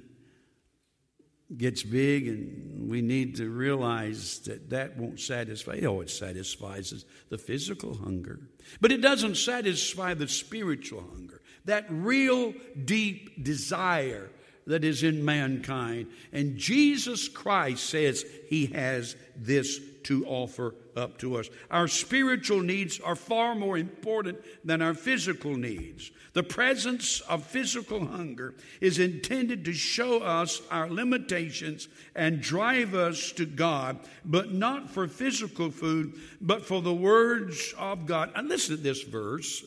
gets 1.56 1.82
big, 1.82 2.28
and 2.28 2.88
we 2.88 3.02
need 3.02 3.36
to 3.36 3.50
realize 3.50 4.38
that 4.40 4.70
that 4.70 4.96
won't 4.96 5.18
satisfy. 5.18 5.80
Oh, 5.82 6.00
it 6.00 6.10
satisfies 6.10 7.04
the 7.28 7.38
physical 7.38 7.96
hunger, 7.96 8.38
but 8.80 8.92
it 8.92 9.00
doesn't 9.00 9.36
satisfy 9.36 10.14
the 10.14 10.28
spiritual 10.28 11.00
hunger. 11.00 11.40
That 11.64 11.86
real 11.88 12.54
deep 12.84 13.42
desire 13.42 14.30
that 14.66 14.84
is 14.84 15.02
in 15.02 15.24
mankind. 15.24 16.08
And 16.32 16.56
Jesus 16.56 17.28
Christ 17.28 17.88
says 17.88 18.24
he 18.48 18.66
has 18.66 19.16
this 19.36 19.80
to 20.04 20.24
offer 20.26 20.74
up 20.96 21.18
to 21.18 21.36
us. 21.36 21.48
Our 21.70 21.88
spiritual 21.88 22.60
needs 22.60 23.00
are 23.00 23.16
far 23.16 23.54
more 23.54 23.78
important 23.78 24.38
than 24.64 24.82
our 24.82 24.94
physical 24.94 25.54
needs. 25.54 26.10
The 26.32 26.42
presence 26.42 27.20
of 27.22 27.44
physical 27.44 28.06
hunger 28.06 28.54
is 28.80 28.98
intended 28.98 29.64
to 29.64 29.72
show 29.72 30.20
us 30.20 30.62
our 30.70 30.88
limitations 30.88 31.88
and 32.14 32.40
drive 32.40 32.94
us 32.94 33.32
to 33.32 33.46
God, 33.46 33.98
but 34.24 34.52
not 34.52 34.90
for 34.90 35.08
physical 35.08 35.70
food, 35.70 36.14
but 36.40 36.64
for 36.64 36.82
the 36.82 36.94
words 36.94 37.74
of 37.76 38.06
God. 38.06 38.30
And 38.34 38.48
listen 38.48 38.76
to 38.76 38.82
this 38.82 39.02
verse. 39.02 39.64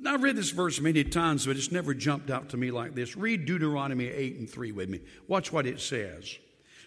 Now, 0.00 0.14
I've 0.14 0.22
read 0.22 0.36
this 0.36 0.50
verse 0.50 0.80
many 0.80 1.04
times, 1.04 1.46
but 1.46 1.56
it's 1.56 1.72
never 1.72 1.92
jumped 1.94 2.30
out 2.30 2.50
to 2.50 2.56
me 2.56 2.70
like 2.70 2.94
this. 2.94 3.16
Read 3.16 3.44
Deuteronomy 3.44 4.06
8 4.06 4.36
and 4.36 4.50
3 4.50 4.72
with 4.72 4.88
me. 4.88 5.00
Watch 5.26 5.52
what 5.52 5.66
it 5.66 5.80
says. 5.80 6.38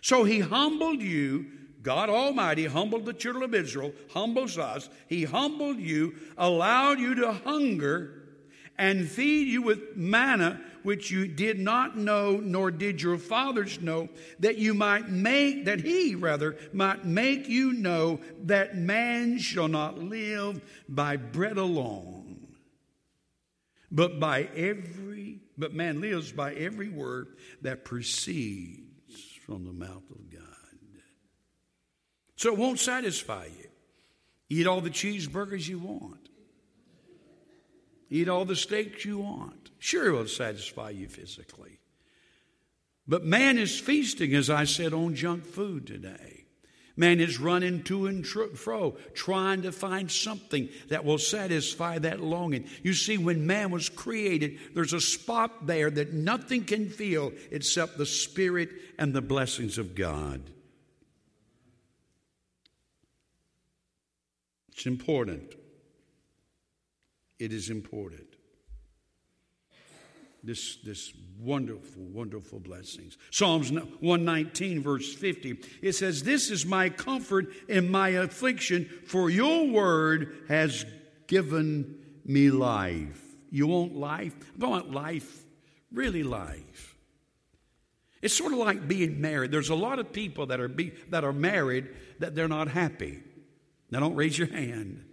So 0.01 0.23
he 0.23 0.39
humbled 0.39 1.01
you, 1.01 1.45
God 1.81 2.09
Almighty 2.09 2.65
humbled 2.65 3.05
the 3.05 3.13
children 3.13 3.43
of 3.43 3.53
Israel, 3.53 3.93
humbles 4.13 4.57
us. 4.57 4.89
He 5.07 5.23
humbled 5.23 5.77
you, 5.77 6.15
allowed 6.37 6.99
you 6.99 7.15
to 7.15 7.33
hunger, 7.33 8.21
and 8.77 9.09
feed 9.09 9.47
you 9.47 9.61
with 9.61 9.95
manna 9.95 10.61
which 10.83 11.11
you 11.11 11.27
did 11.27 11.59
not 11.59 11.97
know, 11.97 12.37
nor 12.37 12.71
did 12.71 13.01
your 13.01 13.17
fathers 13.17 13.79
know, 13.81 14.09
that 14.39 14.57
you 14.57 14.73
might 14.73 15.09
make, 15.09 15.65
that 15.65 15.81
he 15.81 16.15
rather 16.15 16.57
might 16.73 17.05
make 17.05 17.47
you 17.47 17.73
know 17.73 18.19
that 18.43 18.77
man 18.77 19.37
shall 19.37 19.67
not 19.67 19.99
live 19.99 20.61
by 20.89 21.17
bread 21.17 21.57
alone, 21.57 22.20
but 23.91 24.19
by 24.19 24.47
every, 24.55 25.39
but 25.57 25.73
man 25.73 25.99
lives 25.99 26.31
by 26.31 26.53
every 26.53 26.89
word 26.89 27.35
that 27.61 27.83
proceeds 27.83 28.81
from 29.45 29.65
the 29.65 29.73
mouth 29.73 30.09
of 30.09 30.31
God. 30.31 30.41
So 32.37 32.51
it 32.51 32.57
won't 32.57 32.79
satisfy 32.79 33.45
you. 33.45 33.69
Eat 34.49 34.65
all 34.65 34.81
the 34.81 34.89
cheeseburgers 34.89 35.67
you 35.67 35.77
want. 35.77 36.29
Eat 38.09 38.27
all 38.27 38.45
the 38.45 38.55
steaks 38.55 39.05
you 39.05 39.19
want. 39.19 39.69
Sure, 39.79 40.07
it 40.07 40.11
will 40.11 40.27
satisfy 40.27 40.89
you 40.89 41.07
physically. 41.07 41.79
But 43.07 43.23
man 43.23 43.57
is 43.57 43.79
feasting, 43.79 44.33
as 44.33 44.49
I 44.49 44.63
said, 44.63 44.93
on 44.93 45.15
junk 45.15 45.45
food 45.45 45.85
today. 45.85 46.40
Man 46.95 47.19
is 47.19 47.39
running 47.39 47.83
to 47.83 48.07
and 48.07 48.25
fro, 48.25 48.97
trying 49.13 49.61
to 49.61 49.71
find 49.71 50.11
something 50.11 50.69
that 50.89 51.05
will 51.05 51.17
satisfy 51.17 51.99
that 51.99 52.21
longing. 52.21 52.65
You 52.83 52.93
see, 52.93 53.17
when 53.17 53.47
man 53.47 53.71
was 53.71 53.89
created, 53.89 54.59
there's 54.73 54.93
a 54.93 55.01
spot 55.01 55.67
there 55.67 55.89
that 55.89 56.13
nothing 56.13 56.65
can 56.65 56.89
feel 56.89 57.31
except 57.49 57.97
the 57.97 58.05
Spirit 58.05 58.69
and 58.97 59.13
the 59.13 59.21
blessings 59.21 59.77
of 59.77 59.95
God. 59.95 60.41
It's 64.73 64.85
important. 64.85 65.55
It 67.39 67.53
is 67.53 67.69
important 67.69 68.30
this, 70.43 70.77
this 70.77 71.13
wonderful, 71.39 72.03
wonderful 72.03 72.59
blessings. 72.59 73.17
Psalms 73.29 73.71
119, 73.71 74.81
verse 74.81 75.13
50, 75.13 75.59
it 75.81 75.93
says, 75.93 76.23
This 76.23 76.49
is 76.49 76.65
my 76.65 76.89
comfort 76.89 77.47
in 77.67 77.91
my 77.91 78.09
affliction, 78.09 78.89
for 79.05 79.29
your 79.29 79.67
word 79.67 80.43
has 80.47 80.85
given 81.27 81.97
me 82.25 82.49
life. 82.51 83.21
You 83.49 83.67
want 83.67 83.95
life? 83.95 84.33
I 84.61 84.65
want 84.65 84.91
life, 84.91 85.43
really 85.91 86.23
life. 86.23 86.95
It's 88.21 88.35
sort 88.35 88.53
of 88.53 88.59
like 88.59 88.87
being 88.87 89.19
married. 89.19 89.51
There's 89.51 89.69
a 89.69 89.75
lot 89.75 89.99
of 89.99 90.13
people 90.13 90.45
that 90.47 90.59
are, 90.59 90.67
be, 90.67 90.91
that 91.09 91.23
are 91.23 91.33
married 91.33 91.89
that 92.19 92.35
they're 92.35 92.47
not 92.47 92.67
happy. 92.67 93.23
Now, 93.89 93.99
don't 93.99 94.15
raise 94.15 94.37
your 94.37 94.47
hand. 94.47 95.03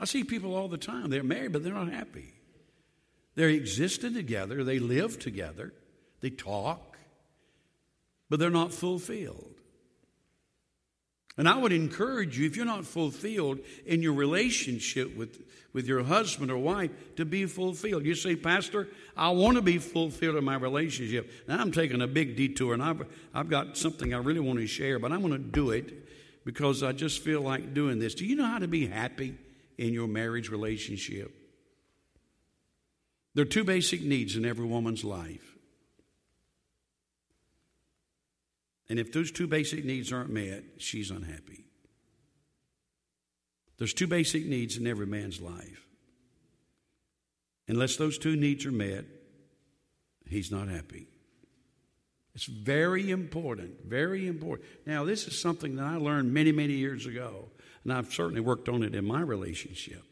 I 0.00 0.06
see 0.06 0.24
people 0.24 0.56
all 0.56 0.66
the 0.66 0.78
time. 0.78 1.10
They're 1.10 1.22
married, 1.22 1.52
but 1.52 1.62
they're 1.62 1.74
not 1.74 1.92
happy. 1.92 2.32
They're 3.34 3.50
existing 3.50 4.14
together, 4.14 4.64
they 4.64 4.78
live 4.78 5.18
together, 5.18 5.72
they 6.20 6.30
talk, 6.30 6.98
but 8.28 8.40
they're 8.40 8.50
not 8.50 8.72
fulfilled. 8.72 9.54
And 11.36 11.48
I 11.48 11.56
would 11.56 11.72
encourage 11.72 12.38
you, 12.38 12.46
if 12.46 12.56
you're 12.56 12.66
not 12.66 12.84
fulfilled 12.84 13.60
in 13.86 14.02
your 14.02 14.12
relationship 14.12 15.16
with, 15.16 15.40
with 15.72 15.86
your 15.86 16.02
husband 16.02 16.50
or 16.50 16.58
wife, 16.58 16.90
to 17.16 17.24
be 17.24 17.46
fulfilled. 17.46 18.04
You 18.04 18.14
say, 18.14 18.36
Pastor, 18.36 18.88
I 19.16 19.30
want 19.30 19.56
to 19.56 19.62
be 19.62 19.78
fulfilled 19.78 20.36
in 20.36 20.44
my 20.44 20.56
relationship. 20.56 21.30
Now 21.46 21.60
I'm 21.60 21.72
taking 21.72 22.02
a 22.02 22.06
big 22.06 22.36
detour 22.36 22.74
and 22.74 22.82
I've, 22.82 23.06
I've 23.32 23.48
got 23.48 23.78
something 23.78 24.12
I 24.12 24.18
really 24.18 24.40
want 24.40 24.58
to 24.58 24.66
share, 24.66 24.98
but 24.98 25.12
I'm 25.12 25.20
going 25.20 25.32
to 25.32 25.38
do 25.38 25.70
it 25.70 26.44
because 26.44 26.82
I 26.82 26.92
just 26.92 27.22
feel 27.22 27.40
like 27.40 27.72
doing 27.72 28.00
this. 28.00 28.14
Do 28.14 28.26
you 28.26 28.34
know 28.36 28.46
how 28.46 28.58
to 28.58 28.68
be 28.68 28.86
happy? 28.86 29.38
In 29.80 29.94
your 29.94 30.06
marriage 30.06 30.50
relationship. 30.50 31.34
There 33.34 33.42
are 33.42 33.48
two 33.48 33.64
basic 33.64 34.02
needs 34.02 34.36
in 34.36 34.44
every 34.44 34.66
woman's 34.66 35.04
life. 35.04 35.56
And 38.90 38.98
if 38.98 39.10
those 39.10 39.30
two 39.30 39.46
basic 39.46 39.86
needs 39.86 40.12
aren't 40.12 40.28
met, 40.28 40.64
she's 40.76 41.10
unhappy. 41.10 41.64
There's 43.78 43.94
two 43.94 44.06
basic 44.06 44.44
needs 44.44 44.76
in 44.76 44.86
every 44.86 45.06
man's 45.06 45.40
life. 45.40 45.86
Unless 47.66 47.96
those 47.96 48.18
two 48.18 48.36
needs 48.36 48.66
are 48.66 48.72
met, 48.72 49.06
he's 50.28 50.50
not 50.50 50.68
happy. 50.68 51.06
It's 52.34 52.44
very 52.44 53.10
important, 53.10 53.84
very 53.84 54.26
important. 54.28 54.68
Now, 54.86 55.04
this 55.04 55.26
is 55.26 55.38
something 55.38 55.76
that 55.76 55.84
I 55.84 55.96
learned 55.96 56.32
many, 56.32 56.52
many 56.52 56.74
years 56.74 57.06
ago, 57.06 57.48
and 57.84 57.92
I've 57.92 58.12
certainly 58.12 58.40
worked 58.40 58.68
on 58.68 58.82
it 58.82 58.94
in 58.94 59.04
my 59.04 59.20
relationship. 59.20 60.04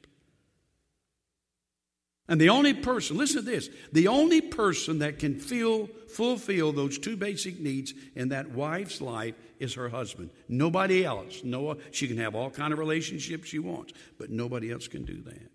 And 2.31 2.39
the 2.39 2.51
only 2.51 2.75
person, 2.75 3.17
listen 3.17 3.43
to 3.43 3.51
this, 3.51 3.71
the 3.91 4.09
only 4.09 4.43
person 4.43 4.99
that 4.99 5.19
can 5.19 5.39
feel, 5.39 5.87
fulfill 6.09 6.73
those 6.73 6.99
two 6.99 7.17
basic 7.17 7.59
needs 7.59 7.95
in 8.15 8.29
that 8.29 8.51
wife's 8.51 9.01
life 9.01 9.35
is 9.59 9.75
her 9.75 9.89
husband. 9.89 10.31
Nobody 10.47 11.07
else. 11.07 11.43
No, 11.43 11.79
she 11.91 12.07
can 12.07 12.19
have 12.19 12.35
all 12.35 12.51
kind 12.51 12.73
of 12.73 12.79
relationships 12.79 13.49
she 13.49 13.59
wants, 13.59 13.95
but 14.19 14.29
nobody 14.29 14.71
else 14.71 14.89
can 14.89 15.07
do 15.07 15.23
that. 15.23 15.51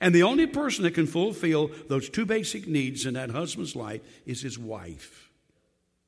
And 0.00 0.14
the 0.14 0.22
only 0.22 0.46
person 0.46 0.84
that 0.84 0.94
can 0.94 1.06
fulfill 1.06 1.70
those 1.88 2.08
two 2.08 2.24
basic 2.24 2.66
needs 2.66 3.04
in 3.04 3.14
that 3.14 3.30
husband's 3.30 3.76
life 3.76 4.00
is 4.24 4.40
his 4.40 4.58
wife. 4.58 5.27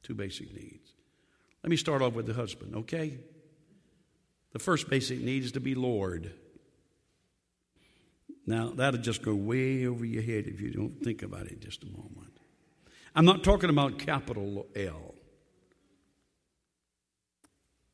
Two 0.03 0.15
basic 0.15 0.55
needs. 0.55 0.95
Let 1.63 1.71
me 1.71 1.77
start 1.77 2.03
off 2.03 2.15
with 2.15 2.27
the 2.27 2.35
husband, 2.35 2.75
okay? 2.75 3.19
The 4.53 4.59
first 4.59 4.89
basic 4.89 5.21
need 5.21 5.45
is 5.45 5.53
to 5.53 5.61
be 5.61 5.75
Lord. 5.75 6.33
Now, 8.47 8.73
that'll 8.75 9.01
just 9.01 9.23
go 9.23 9.35
way 9.35 9.87
over 9.87 10.05
your 10.05 10.23
head 10.23 10.47
if 10.47 10.61
you 10.61 10.71
don't 10.71 11.03
think 11.03 11.23
about 11.23 11.47
it 11.47 11.61
just 11.61 11.83
a 11.85 11.87
moment. 11.87 12.39
I'm 13.15 13.25
not 13.25 13.45
talking 13.45 13.71
about 13.71 13.99
capital 13.99 14.67
L. 14.75 15.15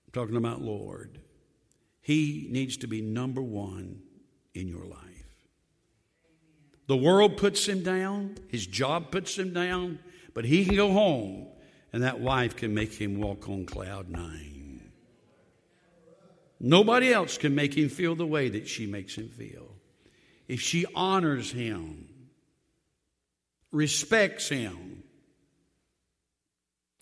I'm 0.06 0.12
talking 0.12 0.36
about 0.36 0.62
Lord. 0.62 1.20
He 2.00 2.46
needs 2.50 2.76
to 2.78 2.86
be 2.86 3.02
number 3.02 3.42
one 3.42 4.00
in 4.54 4.68
your 4.68 4.84
life. 4.84 5.02
The 6.86 6.96
world 6.96 7.36
puts 7.36 7.66
him 7.66 7.82
down, 7.82 8.38
his 8.48 8.66
job 8.66 9.10
puts 9.10 9.36
him 9.36 9.52
down, 9.52 9.98
but 10.34 10.44
he 10.44 10.64
can 10.64 10.76
go 10.76 10.92
home 10.92 11.48
and 11.92 12.02
that 12.02 12.20
wife 12.20 12.56
can 12.56 12.74
make 12.74 12.92
him 12.92 13.20
walk 13.20 13.48
on 13.48 13.66
cloud 13.66 14.08
nine. 14.08 14.90
Nobody 16.58 17.12
else 17.12 17.36
can 17.38 17.54
make 17.54 17.76
him 17.76 17.88
feel 17.88 18.14
the 18.14 18.26
way 18.26 18.48
that 18.48 18.68
she 18.68 18.86
makes 18.86 19.14
him 19.14 19.28
feel. 19.28 19.68
If 20.48 20.60
she 20.60 20.86
honors 20.94 21.50
him, 21.50 22.08
respects 23.72 24.48
him, 24.48 25.02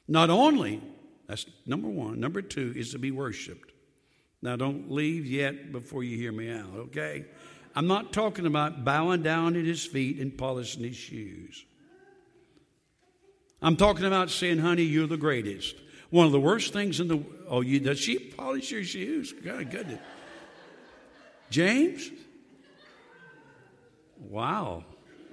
not 0.08 0.30
only, 0.30 0.82
that's 1.26 1.46
number 1.66 1.88
one, 1.88 2.20
number 2.20 2.42
two 2.42 2.72
is 2.76 2.92
to 2.92 2.98
be 2.98 3.10
worshiped. 3.10 3.72
Now, 4.42 4.56
don't 4.56 4.90
leave 4.90 5.24
yet 5.24 5.72
before 5.72 6.04
you 6.04 6.18
hear 6.18 6.32
me 6.32 6.50
out, 6.50 6.74
okay? 6.76 7.24
I'm 7.74 7.86
not 7.86 8.12
talking 8.12 8.44
about 8.44 8.84
bowing 8.84 9.22
down 9.22 9.56
at 9.56 9.64
his 9.64 9.84
feet 9.84 10.18
and 10.18 10.36
polishing 10.36 10.84
his 10.84 10.96
shoes. 10.96 11.64
I'm 13.62 13.76
talking 13.76 14.04
about 14.04 14.30
saying, 14.30 14.58
honey, 14.58 14.82
you're 14.82 15.06
the 15.06 15.16
greatest. 15.16 15.76
One 16.10 16.26
of 16.26 16.32
the 16.32 16.40
worst 16.40 16.72
things 16.72 17.00
in 17.00 17.08
the 17.08 17.22
oh, 17.48 17.60
you 17.60 17.80
does 17.80 17.98
she 17.98 18.18
polish 18.18 18.70
your 18.70 18.84
shoes? 18.84 19.32
God 19.32 19.70
goodness. 19.70 20.00
James? 21.50 22.10
Wow. 24.18 24.84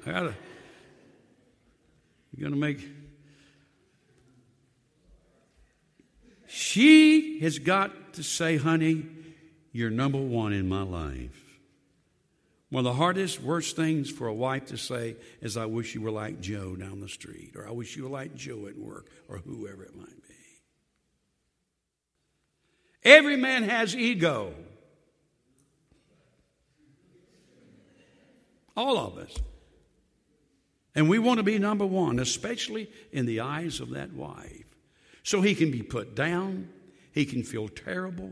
I 0.06 0.12
gotta 0.12 0.36
you're 2.36 2.50
gonna 2.50 2.60
make 2.60 2.88
she 6.48 7.40
has 7.40 7.60
got 7.60 8.14
to 8.14 8.24
say, 8.24 8.58
honey, 8.58 9.06
you're 9.72 9.90
number 9.90 10.18
one 10.18 10.52
in 10.52 10.68
my 10.68 10.82
life. 10.82 11.41
One 12.72 12.86
of 12.86 12.94
the 12.94 12.98
hardest, 12.98 13.42
worst 13.42 13.76
things 13.76 14.10
for 14.10 14.28
a 14.28 14.34
wife 14.34 14.68
to 14.68 14.78
say 14.78 15.18
is, 15.42 15.58
I 15.58 15.66
wish 15.66 15.94
you 15.94 16.00
were 16.00 16.10
like 16.10 16.40
Joe 16.40 16.78
down 16.78 17.02
the 17.02 17.10
street, 17.10 17.52
or 17.58 17.68
I 17.68 17.72
wish 17.72 17.98
you 17.98 18.04
were 18.04 18.10
like 18.10 18.34
Joe 18.34 18.66
at 18.68 18.78
work, 18.78 19.08
or 19.28 19.40
whoever 19.40 19.84
it 19.84 19.94
might 19.94 20.08
be. 20.08 20.36
Every 23.04 23.36
man 23.36 23.64
has 23.64 23.94
ego. 23.94 24.54
All 28.78 28.98
of 28.98 29.18
us. 29.18 29.36
And 30.96 31.10
we 31.10 31.20
want 31.20 31.40
to 31.40 31.44
be 31.44 31.60
number 31.60 31.86
one, 31.86 32.20
especially 32.20 32.90
in 33.12 33.26
the 33.26 33.42
eyes 33.42 33.82
of 33.82 33.90
that 33.90 34.14
wife. 34.14 34.64
So 35.24 35.42
he 35.42 35.56
can 35.56 35.72
be 35.72 35.84
put 35.84 36.16
down, 36.16 36.70
he 37.12 37.26
can 37.26 37.44
feel 37.44 37.68
terrible, 37.68 38.32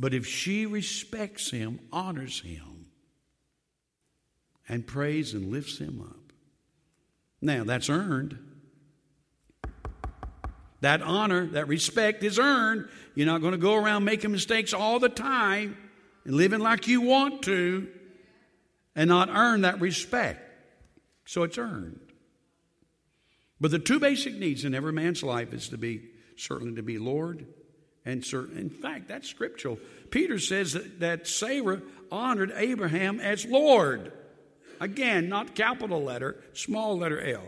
but 0.00 0.14
if 0.14 0.26
she 0.26 0.64
respects 0.64 1.50
him, 1.50 1.78
honors 1.92 2.40
him, 2.40 2.86
and 4.66 4.86
prays 4.86 5.34
and 5.34 5.52
lifts 5.52 5.76
him 5.76 6.00
up, 6.00 6.32
now 7.42 7.64
that's 7.64 7.90
earned. 7.90 8.38
That 10.80 11.02
honor, 11.02 11.48
that 11.48 11.68
respect 11.68 12.24
is 12.24 12.38
earned. 12.38 12.88
You're 13.14 13.26
not 13.26 13.42
going 13.42 13.52
to 13.52 13.58
go 13.58 13.74
around 13.74 14.04
making 14.04 14.32
mistakes 14.32 14.72
all 14.72 14.98
the 14.98 15.10
time 15.10 15.76
and 16.24 16.34
living 16.34 16.60
like 16.60 16.88
you 16.88 17.02
want 17.02 17.42
to 17.42 17.86
and 18.96 19.06
not 19.06 19.28
earn 19.28 19.60
that 19.60 19.82
respect. 19.82 20.40
So 21.26 21.42
it's 21.42 21.58
earned. 21.58 22.00
But 23.60 23.70
the 23.70 23.78
two 23.78 24.00
basic 24.00 24.34
needs 24.34 24.64
in 24.64 24.74
every 24.74 24.94
man's 24.94 25.22
life 25.22 25.52
is 25.52 25.68
to 25.68 25.76
be 25.76 26.08
certainly 26.36 26.76
to 26.76 26.82
be 26.82 26.96
Lord 26.96 27.46
and 28.04 28.24
certain, 28.24 28.56
in 28.56 28.70
fact, 28.70 29.08
that's 29.08 29.28
scriptural. 29.28 29.78
Peter 30.10 30.38
says 30.38 30.72
that, 30.72 31.00
that 31.00 31.26
Sarah 31.26 31.82
honored 32.10 32.52
Abraham 32.56 33.20
as 33.20 33.44
Lord. 33.46 34.12
Again, 34.80 35.28
not 35.28 35.54
capital 35.54 36.02
letter, 36.02 36.42
small 36.54 36.98
letter 36.98 37.20
L. 37.20 37.46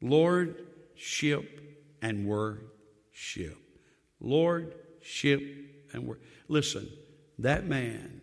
Lordship 0.00 1.60
and 2.00 2.26
worship. 2.26 3.58
Lordship 4.20 5.42
and 5.92 6.06
worship. 6.06 6.24
Listen, 6.46 6.88
that 7.40 7.66
man, 7.66 8.20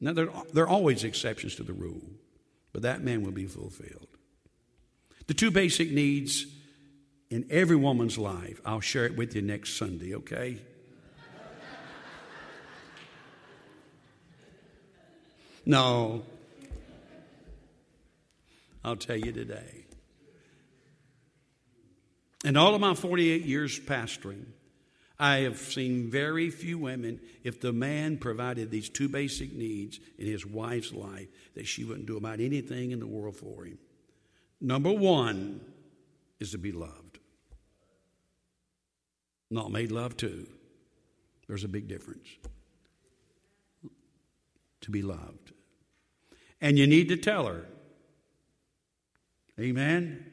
now 0.00 0.12
there, 0.12 0.28
there 0.52 0.64
are 0.64 0.68
always 0.68 1.04
exceptions 1.04 1.56
to 1.56 1.62
the 1.62 1.72
rule, 1.72 2.10
but 2.72 2.82
that 2.82 3.02
man 3.02 3.22
will 3.22 3.32
be 3.32 3.46
fulfilled. 3.46 4.08
The 5.26 5.34
two 5.34 5.50
basic 5.50 5.90
needs 5.90 6.46
in 7.30 7.46
every 7.50 7.76
woman's 7.76 8.18
life. 8.18 8.60
I'll 8.64 8.80
share 8.80 9.04
it 9.04 9.16
with 9.16 9.34
you 9.34 9.42
next 9.42 9.76
Sunday, 9.76 10.14
okay? 10.14 10.58
No. 15.66 16.22
I'll 18.82 18.96
tell 18.96 19.18
you 19.18 19.32
today. 19.32 19.84
In 22.44 22.56
all 22.56 22.74
of 22.74 22.80
my 22.80 22.94
48 22.94 23.44
years 23.44 23.78
pastoring, 23.78 24.46
I 25.18 25.38
have 25.38 25.58
seen 25.58 26.10
very 26.10 26.48
few 26.48 26.78
women, 26.78 27.20
if 27.42 27.60
the 27.60 27.72
man 27.72 28.16
provided 28.16 28.70
these 28.70 28.88
two 28.88 29.08
basic 29.08 29.52
needs 29.52 29.98
in 30.16 30.26
his 30.26 30.46
wife's 30.46 30.92
life, 30.92 31.28
that 31.54 31.66
she 31.66 31.84
wouldn't 31.84 32.06
do 32.06 32.16
about 32.16 32.40
anything 32.40 32.92
in 32.92 33.00
the 33.00 33.06
world 33.06 33.36
for 33.36 33.64
him. 33.64 33.78
Number 34.60 34.92
one 34.92 35.60
is 36.38 36.52
to 36.52 36.58
be 36.58 36.72
loved 36.72 37.07
not 39.50 39.70
made 39.70 39.90
love 39.90 40.16
to. 40.18 40.46
There's 41.46 41.64
a 41.64 41.68
big 41.68 41.88
difference. 41.88 42.28
To 44.82 44.90
be 44.90 45.02
loved. 45.02 45.52
And 46.60 46.78
you 46.78 46.86
need 46.86 47.08
to 47.08 47.16
tell 47.16 47.46
her. 47.46 47.66
Amen. 49.58 50.26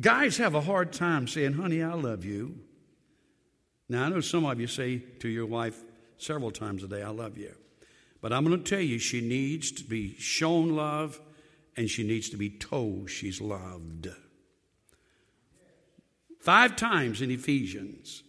Guys 0.00 0.38
have 0.38 0.54
a 0.54 0.60
hard 0.60 0.92
time 0.92 1.26
saying, 1.26 1.54
honey, 1.54 1.82
I 1.82 1.94
love 1.94 2.24
you. 2.24 2.58
Now, 3.88 4.04
I 4.04 4.08
know 4.08 4.20
some 4.20 4.44
of 4.46 4.60
you 4.60 4.66
say 4.66 4.98
to 5.18 5.28
your 5.28 5.46
wife 5.46 5.82
several 6.16 6.50
times 6.50 6.82
a 6.84 6.88
day, 6.88 7.02
I 7.02 7.10
love 7.10 7.36
you. 7.36 7.54
But 8.20 8.32
I'm 8.32 8.44
going 8.44 8.62
to 8.62 8.70
tell 8.70 8.80
you, 8.80 8.98
she 8.98 9.20
needs 9.20 9.72
to 9.72 9.84
be 9.84 10.14
shown 10.18 10.76
love 10.76 11.20
and 11.76 11.88
she 11.88 12.06
needs 12.06 12.30
to 12.30 12.36
be 12.36 12.50
told 12.50 13.10
she's 13.10 13.40
loved. 13.40 14.08
Five 16.40 16.76
times 16.76 17.20
in 17.20 17.30
Ephesians, 17.30 18.22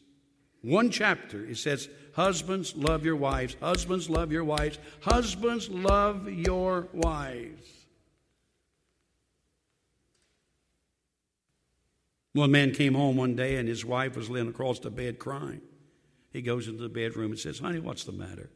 one 0.62 0.90
chapter, 0.90 1.46
it 1.46 1.58
says, 1.58 1.90
Husbands, 2.14 2.76
love 2.76 3.06
your 3.06 3.16
wives. 3.16 3.56
Husbands, 3.62 4.10
love 4.10 4.32
your 4.32 4.44
wives. 4.44 4.78
Husbands, 5.02 5.70
love 5.70 6.30
your 6.30 6.88
wives. 6.94 7.68
One 12.34 12.52
man 12.52 12.72
came 12.72 12.94
home 12.94 13.18
one 13.18 13.36
day 13.36 13.58
and 13.58 13.68
his 13.68 13.84
wife 13.84 14.16
was 14.16 14.30
laying 14.30 14.48
across 14.48 14.80
the 14.80 14.90
bed 14.90 15.20
crying. 15.20 15.62
He 16.32 16.42
goes 16.42 16.68
into 16.68 16.82
the 16.82 16.90
bedroom 16.90 17.32
and 17.32 17.40
says, 17.40 17.60
Honey, 17.60 17.80
what's 17.80 18.06
the 18.06 18.14
matter? 18.14 18.50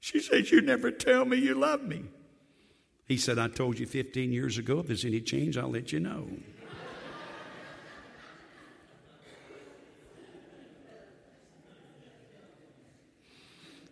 She 0.00 0.20
says, 0.20 0.50
You 0.50 0.60
never 0.60 0.90
tell 0.90 1.24
me 1.24 1.36
you 1.36 1.54
love 1.54 1.82
me. 1.82 2.04
He 3.06 3.16
said, 3.16 3.38
I 3.38 3.48
told 3.48 3.78
you 3.78 3.86
15 3.86 4.32
years 4.32 4.58
ago. 4.58 4.80
If 4.80 4.88
there's 4.88 5.04
any 5.04 5.20
change, 5.20 5.56
I'll 5.56 5.70
let 5.70 5.92
you 5.92 6.00
know. 6.00 6.28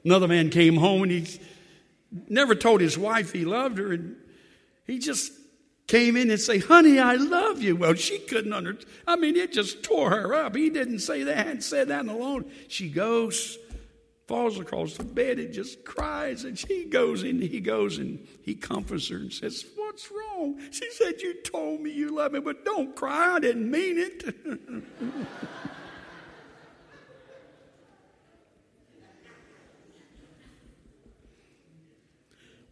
Another 0.06 0.28
man 0.28 0.50
came 0.50 0.76
home 0.76 1.02
and 1.02 1.10
he 1.10 1.40
never 2.28 2.54
told 2.54 2.80
his 2.80 2.96
wife 2.96 3.32
he 3.32 3.44
loved 3.44 3.76
her, 3.76 3.92
and 3.92 4.14
he 4.86 5.00
just 5.00 5.32
came 5.88 6.16
in 6.16 6.30
and 6.30 6.40
say, 6.40 6.58
"Honey, 6.58 7.00
I 7.00 7.16
love 7.16 7.60
you." 7.60 7.74
Well, 7.74 7.94
she 7.94 8.20
couldn't 8.20 8.52
understand. 8.52 8.88
I 9.08 9.16
mean, 9.16 9.34
it 9.34 9.52
just 9.52 9.82
tore 9.82 10.10
her 10.10 10.32
up. 10.32 10.54
He 10.54 10.70
didn't 10.70 11.00
say 11.00 11.24
that. 11.24 11.36
Hadn't 11.36 11.64
said 11.64 11.88
that 11.88 12.04
in 12.04 12.08
a 12.08 12.16
long. 12.16 12.44
She 12.68 12.88
goes, 12.88 13.58
falls 14.28 14.60
across 14.60 14.96
the 14.96 15.02
bed, 15.02 15.40
and 15.40 15.52
just 15.52 15.84
cries, 15.84 16.44
and 16.44 16.56
she 16.56 16.84
goes 16.84 17.24
in. 17.24 17.40
He 17.40 17.58
goes 17.58 17.98
and 17.98 18.24
he 18.42 18.54
comforts 18.54 19.08
her 19.08 19.16
and 19.16 19.32
says, 19.32 19.66
"What's 19.74 20.08
wrong?" 20.12 20.60
She 20.70 20.88
said, 20.92 21.20
"You 21.20 21.42
told 21.42 21.80
me 21.80 21.90
you 21.90 22.10
love 22.10 22.30
me, 22.30 22.38
but 22.38 22.64
don't 22.64 22.94
cry. 22.94 23.34
I 23.34 23.40
didn't 23.40 23.68
mean 23.68 23.98
it." 23.98 24.36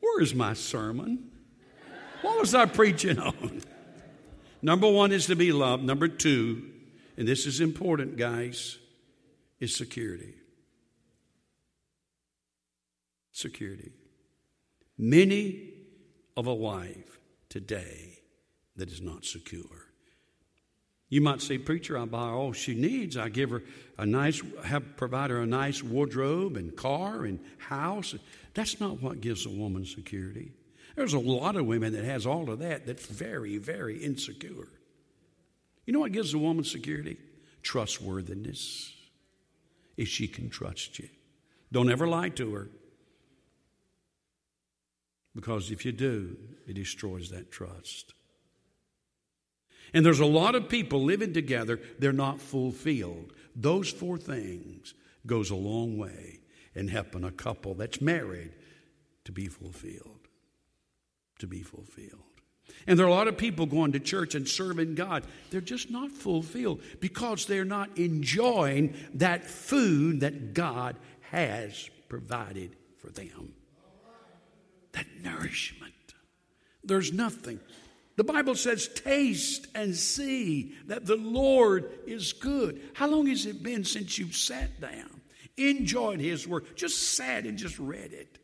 Where's 0.05 0.35
my 0.35 0.53
sermon? 0.53 1.31
What 2.21 2.39
was 2.39 2.55
I 2.55 2.67
preaching 2.67 3.19
on? 3.19 3.63
Number 4.61 4.91
one 4.91 5.13
is 5.13 5.27
to 5.27 5.37
be 5.37 5.53
loved. 5.53 5.83
Number 5.83 6.09
two, 6.09 6.71
and 7.17 7.27
this 7.27 7.47
is 7.47 7.61
important, 7.61 8.17
guys, 8.17 8.79
is 9.61 9.75
security. 9.75 10.35
Security. 13.33 13.93
Many 14.99 15.71
of 16.37 16.47
a 16.47 16.55
wife 16.55 17.19
today 17.49 18.19
that 18.77 18.91
is 18.91 19.01
not 19.01 19.25
secure. 19.25 19.84
You 21.15 21.21
might 21.21 21.41
say, 21.41 21.59
Preacher, 21.59 21.97
I 21.97 22.07
buy 22.07 22.31
all 22.31 22.53
she 22.53 22.75
needs. 22.75 23.17
I 23.17 23.29
give 23.29 23.51
her 23.51 23.63
a 23.97 24.05
nice, 24.05 24.43
have 24.65 24.97
provide 24.97 25.31
her 25.31 25.43
a 25.43 25.47
nice 25.47 25.81
wardrobe 25.81 26.57
and 26.57 26.75
car 26.75 27.25
and 27.25 27.39
house. 27.57 28.17
That's 28.53 28.81
not 28.81 29.01
what 29.01 29.21
gives 29.21 29.47
a 29.47 29.49
woman 29.49 29.87
security. 29.87 30.51
There's 30.97 31.13
a 31.13 31.21
lot 31.21 31.55
of 31.55 31.67
women 31.67 31.93
that 31.93 32.03
has 32.03 32.27
all 32.27 32.51
of 32.51 32.59
that 32.59 32.85
that's 32.85 33.07
very, 33.07 33.59
very 33.59 34.03
insecure. 34.03 34.67
You 35.87 35.93
know 35.93 36.01
what 36.01 36.11
gives 36.11 36.35
a 36.35 36.39
woman 36.39 36.65
security? 36.65 37.17
Trustworthiness. 37.63 38.93
If 39.97 40.09
she 40.09 40.27
can 40.27 40.51
trust 40.51 40.99
you. 40.99 41.09
Don't 41.71 41.93
ever 41.93 42.09
lie 42.09 42.31
to 42.31 42.55
her. 42.55 42.71
Because 45.33 45.71
if 45.71 45.85
you 45.85 45.93
do, 45.93 46.37
it 46.67 46.75
destroys 46.75 47.31
that 47.31 47.53
trust. 47.53 48.15
And 49.95 50.05
there's 50.05 50.21
a 50.21 50.27
lot 50.27 50.57
of 50.57 50.69
people 50.69 51.03
living 51.05 51.33
together, 51.33 51.81
they're 51.99 52.13
not 52.13 52.41
fulfilled. 52.41 53.33
Those 53.57 53.91
four 53.91 54.19
things 54.19 54.93
goes 55.27 55.51
a 55.51 55.55
long 55.55 55.97
way 55.97 56.41
in 56.75 56.89
helping 56.89 57.25
a 57.25 57.31
couple 57.31 57.75
that's 57.75 58.01
married 58.01 58.53
to 59.25 59.33
be 59.33 59.47
fulfilled. 59.47 60.29
To 61.39 61.47
be 61.47 61.63
fulfilled. 61.63 62.21
And 62.87 62.99
there 62.99 63.07
are 63.07 63.09
a 63.09 63.15
lot 63.15 63.29
of 63.29 63.39
people 63.39 63.67
going 63.67 63.93
to 63.93 64.01
church 64.01 64.35
and 64.35 64.49
serving 64.49 64.97
God. 64.97 65.25
They're 65.51 65.61
just 65.61 65.91
not 65.91 66.11
fulfilled 66.11 66.83
because 67.01 67.47
they're 67.47 67.65
not 67.65 67.97
enjoying 67.97 68.95
that 69.15 69.45
food 69.45 70.21
that 70.21 70.55
God 70.55 70.97
has 71.31 71.89
provided 72.09 72.77
for 72.99 73.11
them. 73.11 73.55
That 74.93 75.07
nourishment. 75.23 75.93
There's 76.83 77.13
nothing. 77.13 77.61
The 78.17 78.25
Bible 78.25 78.55
says, 78.55 78.89
taste 78.89 79.67
and 79.75 79.95
see 79.95 80.75
that 80.87 81.05
the 81.05 81.17
Lord 81.17 81.91
is 82.07 82.33
good. 82.33 82.81
How 82.95 83.09
long 83.09 83.27
has 83.27 83.45
it 83.45 83.63
been 83.63 83.85
since 83.85 84.19
you've 84.19 84.37
sat 84.37 84.81
down, 84.81 85.21
enjoyed 85.57 86.21
His 86.21 86.47
Word, 86.47 86.77
just 86.77 87.15
sat 87.15 87.45
and 87.45 87.59
just 87.59 87.79
read 87.79 88.13
it? 88.13 88.39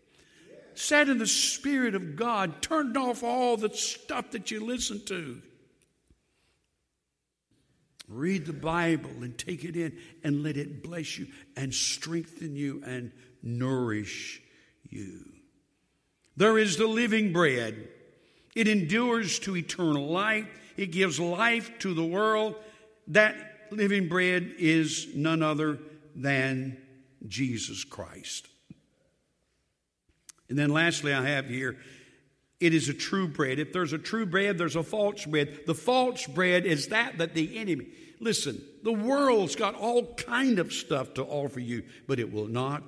Sat 0.74 1.09
in 1.09 1.18
the 1.18 1.26
Spirit 1.26 1.94
of 1.94 2.16
God, 2.16 2.62
turned 2.62 2.96
off 2.96 3.22
all 3.22 3.56
the 3.56 3.70
stuff 3.70 4.33
that 4.33 4.50
you 4.50 4.64
listen 4.64 5.04
to. 5.06 5.40
Read 8.09 8.46
the 8.46 8.52
Bible 8.52 9.22
and 9.22 9.38
take 9.38 9.64
it 9.64 9.76
in 9.76 9.96
and 10.24 10.42
let 10.42 10.56
it 10.56 10.83
bless 10.83 11.16
you 11.16 11.28
and 11.56 11.72
strengthen 11.72 12.56
you 12.56 12.83
and 12.85 13.12
nourish 13.40 14.42
you. 14.88 15.26
There 16.37 16.59
is 16.59 16.76
the 16.76 16.88
living 16.88 17.33
bread. 17.33 17.88
It 18.54 18.68
endures 18.68 19.38
to 19.40 19.56
eternal 19.56 20.08
life. 20.08 20.46
It 20.76 20.90
gives 20.92 21.20
life 21.20 21.78
to 21.80 21.94
the 21.94 22.04
world. 22.04 22.56
That 23.08 23.36
living 23.70 24.08
bread 24.08 24.54
is 24.58 25.08
none 25.14 25.42
other 25.42 25.78
than 26.14 26.78
Jesus 27.26 27.84
Christ. 27.84 28.48
And 30.48 30.58
then 30.58 30.70
lastly, 30.70 31.12
I 31.12 31.26
have 31.28 31.48
here, 31.48 31.76
it 32.58 32.74
is 32.74 32.88
a 32.88 32.94
true 32.94 33.28
bread. 33.28 33.58
If 33.58 33.72
there's 33.72 33.92
a 33.92 33.98
true 33.98 34.26
bread, 34.26 34.58
there's 34.58 34.76
a 34.76 34.82
false 34.82 35.24
bread. 35.24 35.60
The 35.66 35.74
false 35.74 36.26
bread 36.26 36.66
is 36.66 36.88
that 36.88 37.18
that 37.18 37.34
the 37.34 37.56
enemy, 37.56 37.86
listen, 38.18 38.62
the 38.82 38.92
world's 38.92 39.56
got 39.56 39.74
all 39.74 40.14
kind 40.14 40.58
of 40.58 40.72
stuff 40.72 41.14
to 41.14 41.24
offer 41.24 41.60
you, 41.60 41.84
but 42.06 42.18
it 42.18 42.32
will 42.32 42.48
not 42.48 42.82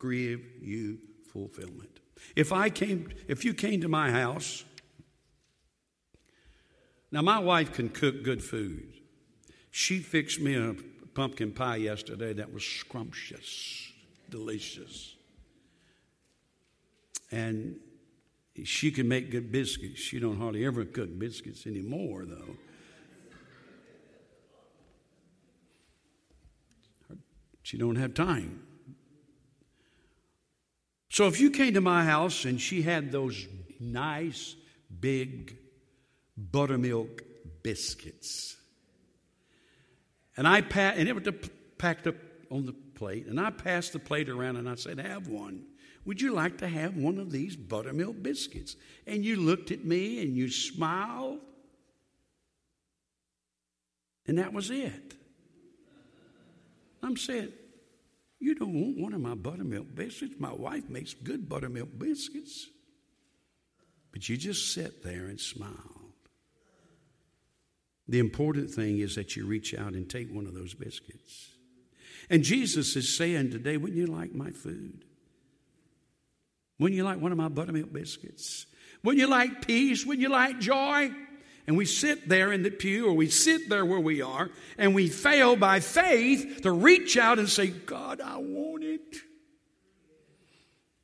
give 0.00 0.40
you 0.62 0.98
fulfillment. 1.32 2.00
If 2.36 2.52
I 2.52 2.70
came, 2.70 3.08
if 3.26 3.44
you 3.44 3.52
came 3.52 3.80
to 3.82 3.88
my 3.88 4.10
house, 4.10 4.64
now 7.10 7.22
my 7.22 7.38
wife 7.38 7.72
can 7.72 7.88
cook 7.88 8.22
good 8.22 8.42
food. 8.42 8.92
She 9.70 9.98
fixed 10.00 10.40
me 10.40 10.54
a 10.54 10.74
pumpkin 11.14 11.52
pie 11.52 11.76
yesterday 11.76 12.32
that 12.34 12.52
was 12.52 12.64
scrumptious, 12.64 13.92
delicious. 14.30 15.14
And 17.30 17.76
she 18.64 18.90
can 18.90 19.08
make 19.08 19.30
good 19.30 19.52
biscuits. 19.52 20.00
She 20.00 20.18
don't 20.18 20.38
hardly 20.38 20.64
ever 20.64 20.84
cook 20.84 21.18
biscuits 21.18 21.66
anymore, 21.66 22.24
though. 22.24 22.56
She 27.62 27.76
don't 27.76 27.96
have 27.96 28.14
time. 28.14 28.62
So 31.10 31.26
if 31.26 31.40
you 31.40 31.50
came 31.50 31.74
to 31.74 31.80
my 31.80 32.04
house 32.04 32.44
and 32.44 32.60
she 32.60 32.82
had 32.82 33.12
those 33.12 33.46
nice 33.78 34.56
big 35.00 35.56
buttermilk 36.38 37.22
biscuits, 37.62 38.56
and 40.36 40.46
I 40.46 40.62
pa- 40.62 40.94
and 40.96 41.08
it 41.08 41.14
was 41.14 41.34
packed 41.78 42.06
up 42.06 42.16
on 42.50 42.66
the 42.66 42.72
plate, 42.72 43.26
and 43.26 43.40
I 43.40 43.50
passed 43.50 43.92
the 43.92 43.98
plate 43.98 44.28
around 44.28 44.56
and 44.56 44.68
I 44.68 44.76
said, 44.76 44.98
"Have 44.98 45.28
one." 45.28 45.66
Would 46.08 46.22
you 46.22 46.32
like 46.32 46.56
to 46.58 46.68
have 46.68 46.96
one 46.96 47.18
of 47.18 47.30
these 47.30 47.54
buttermilk 47.54 48.22
biscuits? 48.22 48.76
And 49.06 49.22
you 49.22 49.36
looked 49.36 49.70
at 49.70 49.84
me 49.84 50.22
and 50.22 50.34
you 50.34 50.48
smiled. 50.48 51.40
And 54.26 54.38
that 54.38 54.54
was 54.54 54.70
it. 54.70 55.14
I'm 57.02 57.18
saying, 57.18 57.52
you 58.40 58.54
don't 58.54 58.72
want 58.72 58.98
one 58.98 59.12
of 59.12 59.20
my 59.20 59.34
buttermilk 59.34 59.94
biscuits. 59.94 60.36
My 60.38 60.52
wife 60.52 60.88
makes 60.88 61.12
good 61.12 61.46
buttermilk 61.46 61.90
biscuits. 61.98 62.66
But 64.10 64.30
you 64.30 64.38
just 64.38 64.72
sit 64.72 65.02
there 65.02 65.26
and 65.26 65.38
smile. 65.38 65.97
The 68.08 68.18
important 68.18 68.70
thing 68.70 68.98
is 68.98 69.14
that 69.16 69.36
you 69.36 69.46
reach 69.46 69.74
out 69.74 69.92
and 69.92 70.08
take 70.08 70.32
one 70.32 70.46
of 70.46 70.54
those 70.54 70.74
biscuits. 70.74 71.50
And 72.30 72.42
Jesus 72.42 72.96
is 72.96 73.16
saying 73.16 73.50
today, 73.50 73.76
wouldn't 73.76 73.98
you 73.98 74.06
like 74.06 74.34
my 74.34 74.50
food? 74.50 75.04
Wouldn't 76.78 76.96
you 76.96 77.04
like 77.04 77.20
one 77.20 77.32
of 77.32 77.38
my 77.38 77.48
buttermilk 77.48 77.92
biscuits? 77.92 78.66
Wouldn't 79.02 79.20
you 79.20 79.28
like 79.28 79.66
peace? 79.66 80.06
Wouldn't 80.06 80.22
you 80.22 80.28
like 80.28 80.58
joy? 80.60 81.10
And 81.66 81.76
we 81.76 81.84
sit 81.84 82.28
there 82.28 82.50
in 82.50 82.62
the 82.62 82.70
pew 82.70 83.08
or 83.08 83.12
we 83.12 83.28
sit 83.28 83.68
there 83.68 83.84
where 83.84 84.00
we 84.00 84.22
are 84.22 84.50
and 84.78 84.94
we 84.94 85.08
fail 85.08 85.54
by 85.54 85.80
faith 85.80 86.60
to 86.62 86.72
reach 86.72 87.18
out 87.18 87.38
and 87.38 87.48
say, 87.48 87.66
God, 87.66 88.22
I 88.22 88.38
want 88.38 88.84
it. 88.84 89.16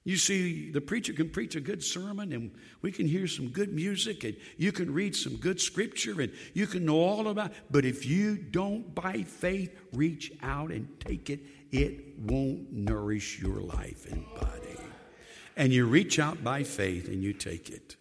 You 0.05 0.19
see, 0.19 0.71
the 0.71 0.83
preacher 0.83 1.15
can 1.15 1.31
preach 1.31 1.57
a 1.57 1.61
good 1.61 1.83
sermon 1.83 2.33
and 2.33 2.51
we 2.83 2.93
can 2.93 3.07
hear 3.07 3.27
some 3.27 3.49
good 3.49 3.73
music 3.73 4.23
and 4.25 4.37
you 4.59 4.71
can 4.71 4.93
read 4.93 5.17
some 5.17 5.37
good 5.37 5.61
scripture 5.61 6.21
and 6.21 6.31
you 6.53 6.67
can 6.67 6.85
know 6.85 7.01
all 7.01 7.29
about. 7.29 7.53
But 7.71 7.87
if 7.87 8.05
you 8.05 8.37
don't 8.37 8.95
by 8.95 9.23
faith 9.23 9.75
reach 9.95 10.31
out 10.43 10.71
and 10.71 10.89
take 11.01 11.31
it, 11.31 11.41
it 11.73 12.19
won't 12.19 12.71
nourish 12.71 13.41
your 13.41 13.61
life 13.61 14.11
and 14.13 14.25
body 14.35 14.75
and 15.57 15.73
you 15.73 15.87
reach 15.87 16.19
out 16.19 16.43
by 16.43 16.63
faith 16.63 17.09
and 17.09 17.23
you 17.23 17.33
take 17.33 17.71
it. 17.71 17.97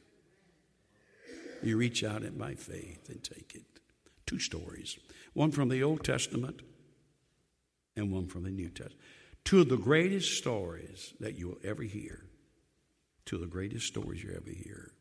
You 1.62 1.78
reach 1.78 2.04
out 2.04 2.24
it 2.24 2.38
by 2.38 2.56
faith 2.56 3.10
and 3.10 3.24
take 3.24 3.54
it. 3.56 3.64
Two 4.26 4.40
stories 4.40 4.98
one 5.34 5.52
from 5.52 5.70
the 5.70 5.84
Old 5.84 6.04
Testament 6.04 6.62
and 7.96 8.12
one 8.12 8.28
from 8.28 8.44
the 8.44 8.50
New 8.50 8.70
Testament. 8.70 9.00
Two 9.46 9.62
of 9.62 9.70
the 9.70 9.78
greatest 9.78 10.38
stories 10.38 11.14
that 11.20 11.38
you 11.38 11.50
will 11.50 11.60
ever 11.64 11.84
hear. 11.84 12.24
Two 13.26 13.36
of 13.36 13.42
the 13.42 13.48
greatest 13.48 13.88
stories 13.88 14.24
you 14.24 14.32
ever 14.32 14.50
hear. 14.50 14.92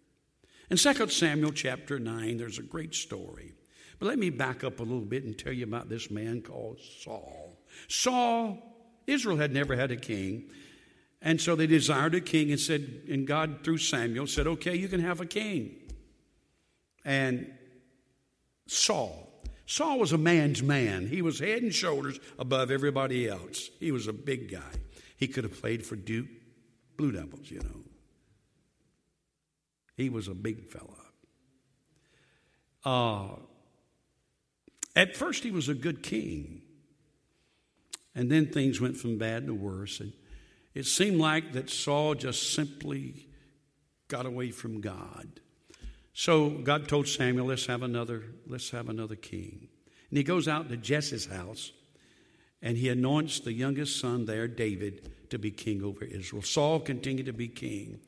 In 0.70 0.76
2 0.76 1.08
Samuel 1.08 1.52
chapter 1.52 1.98
9, 1.98 2.36
there's 2.38 2.58
a 2.58 2.62
great 2.62 2.94
story. 2.94 3.52
But 3.98 4.06
let 4.06 4.18
me 4.18 4.30
back 4.30 4.64
up 4.64 4.80
a 4.80 4.82
little 4.82 5.00
bit 5.00 5.24
and 5.24 5.38
tell 5.38 5.52
you 5.52 5.64
about 5.64 5.88
this 5.88 6.10
man 6.10 6.42
called 6.42 6.80
Saul. 7.00 7.58
Saul, 7.88 8.58
Israel 9.06 9.36
had 9.36 9.52
never 9.52 9.76
had 9.76 9.90
a 9.90 9.96
king. 9.96 10.50
And 11.20 11.40
so 11.40 11.54
they 11.54 11.68
desired 11.68 12.14
a 12.14 12.20
king 12.20 12.50
and 12.50 12.58
said, 12.58 13.02
and 13.08 13.26
God 13.26 13.60
through 13.62 13.78
Samuel 13.78 14.26
said, 14.26 14.46
okay, 14.46 14.74
you 14.74 14.88
can 14.88 15.00
have 15.00 15.20
a 15.20 15.26
king. 15.26 15.76
And 17.04 17.52
Saul, 18.66 19.31
Saul 19.66 19.98
was 19.98 20.12
a 20.12 20.18
man's 20.18 20.62
man. 20.62 21.06
He 21.06 21.22
was 21.22 21.38
head 21.38 21.62
and 21.62 21.74
shoulders 21.74 22.18
above 22.38 22.70
everybody 22.70 23.28
else. 23.28 23.70
He 23.80 23.92
was 23.92 24.06
a 24.06 24.12
big 24.12 24.50
guy. 24.50 24.80
He 25.16 25.28
could 25.28 25.44
have 25.44 25.60
played 25.60 25.86
for 25.86 25.96
Duke 25.96 26.28
Blue 26.96 27.12
Devils, 27.12 27.50
you 27.50 27.60
know. 27.60 27.84
He 29.96 30.08
was 30.08 30.28
a 30.28 30.34
big 30.34 30.64
fella. 30.68 30.86
Uh, 32.84 33.36
at 34.96 35.16
first, 35.16 35.44
he 35.44 35.50
was 35.50 35.68
a 35.68 35.74
good 35.74 36.02
king. 36.02 36.62
And 38.14 38.30
then 38.30 38.46
things 38.46 38.80
went 38.80 38.96
from 38.96 39.16
bad 39.16 39.46
to 39.46 39.54
worse. 39.54 40.00
And 40.00 40.12
it 40.74 40.86
seemed 40.86 41.18
like 41.18 41.52
that 41.52 41.70
Saul 41.70 42.14
just 42.14 42.54
simply 42.54 43.28
got 44.08 44.26
away 44.26 44.50
from 44.50 44.80
God. 44.80 45.40
So 46.12 46.50
God 46.50 46.88
told 46.88 47.08
Samuel, 47.08 47.46
let's 47.46 47.66
have 47.66 47.82
another, 47.82 48.22
let's 48.46 48.70
have 48.70 48.88
another 48.88 49.16
king. 49.16 49.68
And 50.10 50.18
he 50.18 50.24
goes 50.24 50.46
out 50.46 50.68
to 50.68 50.76
Jesse's 50.76 51.26
house 51.26 51.72
and 52.60 52.76
he 52.76 52.88
anoints 52.90 53.40
the 53.40 53.52
youngest 53.52 53.98
son 53.98 54.26
there, 54.26 54.46
David, 54.46 55.10
to 55.30 55.38
be 55.38 55.50
king 55.50 55.82
over 55.82 56.04
Israel. 56.04 56.42
Saul 56.42 56.80
continued 56.80 57.26
to 57.26 57.32
be 57.32 57.48
king. 57.48 58.00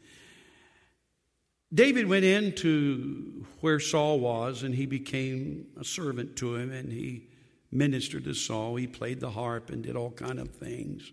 David 1.72 2.06
went 2.06 2.24
into 2.24 3.46
where 3.60 3.80
Saul 3.80 4.20
was 4.20 4.62
and 4.62 4.74
he 4.74 4.86
became 4.86 5.66
a 5.80 5.84
servant 5.84 6.36
to 6.36 6.54
him 6.56 6.70
and 6.70 6.92
he 6.92 7.28
ministered 7.72 8.24
to 8.24 8.34
Saul. 8.34 8.76
He 8.76 8.86
played 8.86 9.18
the 9.18 9.30
harp 9.30 9.70
and 9.70 9.82
did 9.82 9.96
all 9.96 10.10
kind 10.10 10.38
of 10.38 10.50
things. 10.50 11.10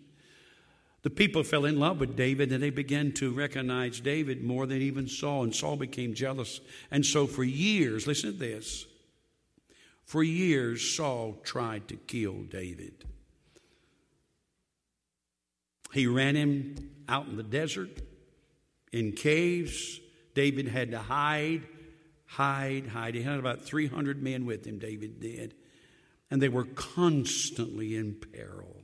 The 1.04 1.10
people 1.10 1.44
fell 1.44 1.66
in 1.66 1.80
love 1.80 2.00
with 2.00 2.16
David 2.16 2.52
and 2.52 2.62
they 2.62 2.70
began 2.70 3.12
to 3.14 3.34
recognize 3.34 4.00
David 4.00 4.44
more 4.44 4.68
than 4.68 4.82
even 4.82 5.08
Saul, 5.08 5.44
and 5.44 5.56
Saul 5.56 5.76
became 5.76 6.14
jealous. 6.14 6.62
And 6.92 7.06
so, 7.06 7.26
for 7.26 7.44
years, 7.44 8.06
listen 8.06 8.32
to 8.32 8.38
this 8.38 8.86
for 10.12 10.24
years, 10.24 10.94
Saul 10.94 11.38
tried 11.42 11.88
to 11.88 11.96
kill 11.96 12.44
David. 12.44 13.06
He 15.94 16.06
ran 16.06 16.36
him 16.36 16.92
out 17.08 17.28
in 17.28 17.38
the 17.38 17.44
desert, 17.44 18.02
in 18.92 19.14
caves. 19.14 20.02
David 20.36 20.68
had 20.68 20.92
to 20.92 21.00
hide, 21.00 21.62
hide, 22.26 22.88
hide. 22.88 23.16
He 23.16 23.22
had 23.22 23.40
about 23.40 23.62
300 23.62 24.22
men 24.22 24.46
with 24.46 24.68
him, 24.68 24.80
David 24.80 25.22
did. 25.22 25.54
And 26.30 26.42
they 26.42 26.50
were 26.50 26.66
constantly 26.66 27.96
in 27.96 28.16
peril. 28.16 28.81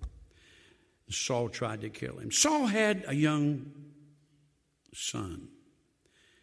Saul 1.10 1.50
tried 1.50 1.82
to 1.82 1.90
kill 1.90 2.18
him. 2.18 2.32
Saul 2.32 2.68
had 2.68 3.06
a 3.08 3.16
young 3.16 3.72
son. 4.94 5.48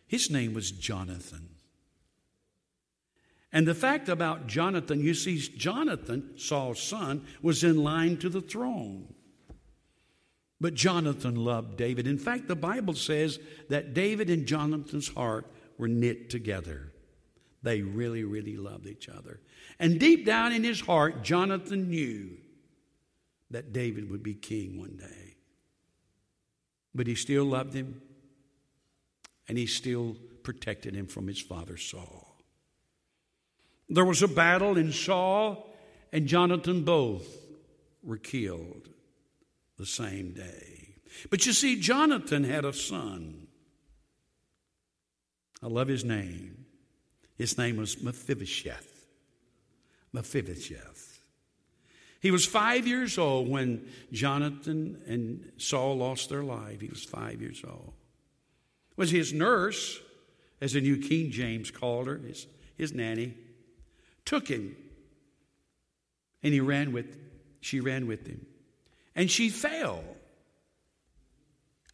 His 0.06 0.30
name 0.30 0.54
was 0.54 0.70
Jonathan. 0.70 1.50
And 3.52 3.68
the 3.68 3.74
fact 3.74 4.08
about 4.08 4.48
Jonathan, 4.48 5.00
you 5.00 5.14
see, 5.14 5.38
Jonathan, 5.38 6.30
Saul's 6.36 6.82
son, 6.82 7.24
was 7.40 7.62
in 7.62 7.82
line 7.82 8.16
to 8.18 8.28
the 8.28 8.40
throne. 8.40 9.14
But 10.60 10.74
Jonathan 10.74 11.36
loved 11.36 11.76
David. 11.76 12.06
In 12.06 12.18
fact, 12.18 12.48
the 12.48 12.56
Bible 12.56 12.94
says 12.94 13.38
that 13.68 13.94
David 13.94 14.30
and 14.30 14.46
Jonathan's 14.46 15.08
heart 15.08 15.46
were 15.78 15.88
knit 15.88 16.30
together. 16.30 16.92
They 17.62 17.82
really, 17.82 18.24
really 18.24 18.56
loved 18.56 18.86
each 18.86 19.08
other. 19.08 19.40
And 19.78 20.00
deep 20.00 20.26
down 20.26 20.52
in 20.52 20.64
his 20.64 20.80
heart, 20.80 21.22
Jonathan 21.22 21.88
knew 21.90 22.36
that 23.54 23.72
David 23.72 24.10
would 24.10 24.22
be 24.22 24.34
king 24.34 24.80
one 24.80 24.96
day. 24.96 25.36
But 26.92 27.06
he 27.06 27.14
still 27.14 27.44
loved 27.44 27.72
him, 27.72 28.02
and 29.48 29.56
he 29.56 29.66
still 29.66 30.16
protected 30.42 30.94
him 30.94 31.06
from 31.06 31.28
his 31.28 31.40
father 31.40 31.76
Saul. 31.76 32.36
There 33.88 34.04
was 34.04 34.22
a 34.22 34.28
battle, 34.28 34.76
and 34.76 34.92
Saul 34.92 35.72
and 36.12 36.26
Jonathan 36.26 36.82
both 36.82 37.26
were 38.02 38.16
killed 38.16 38.88
the 39.78 39.86
same 39.86 40.32
day. 40.32 40.96
But 41.30 41.46
you 41.46 41.52
see, 41.52 41.78
Jonathan 41.80 42.42
had 42.42 42.64
a 42.64 42.72
son. 42.72 43.46
I 45.62 45.68
love 45.68 45.86
his 45.86 46.04
name. 46.04 46.66
His 47.36 47.56
name 47.56 47.76
was 47.76 48.02
Mephibosheth. 48.02 49.06
Mephibosheth. 50.12 51.13
He 52.24 52.30
was 52.30 52.46
five 52.46 52.86
years 52.86 53.18
old 53.18 53.50
when 53.50 53.86
Jonathan 54.10 55.02
and 55.06 55.52
Saul 55.58 55.98
lost 55.98 56.30
their 56.30 56.42
life. 56.42 56.80
He 56.80 56.88
was 56.88 57.04
five 57.04 57.42
years 57.42 57.62
old. 57.62 57.92
Was 58.96 59.10
his 59.10 59.34
nurse, 59.34 60.00
as 60.58 60.72
the 60.72 60.80
New 60.80 60.96
King 60.96 61.30
James 61.30 61.70
called 61.70 62.06
her, 62.06 62.16
his, 62.16 62.46
his 62.78 62.94
nanny, 62.94 63.34
took 64.24 64.48
him. 64.48 64.74
And 66.42 66.54
he 66.54 66.60
ran 66.60 66.94
with, 66.94 67.14
she 67.60 67.80
ran 67.80 68.06
with 68.06 68.26
him. 68.26 68.46
And 69.14 69.30
she 69.30 69.50
fell. 69.50 70.02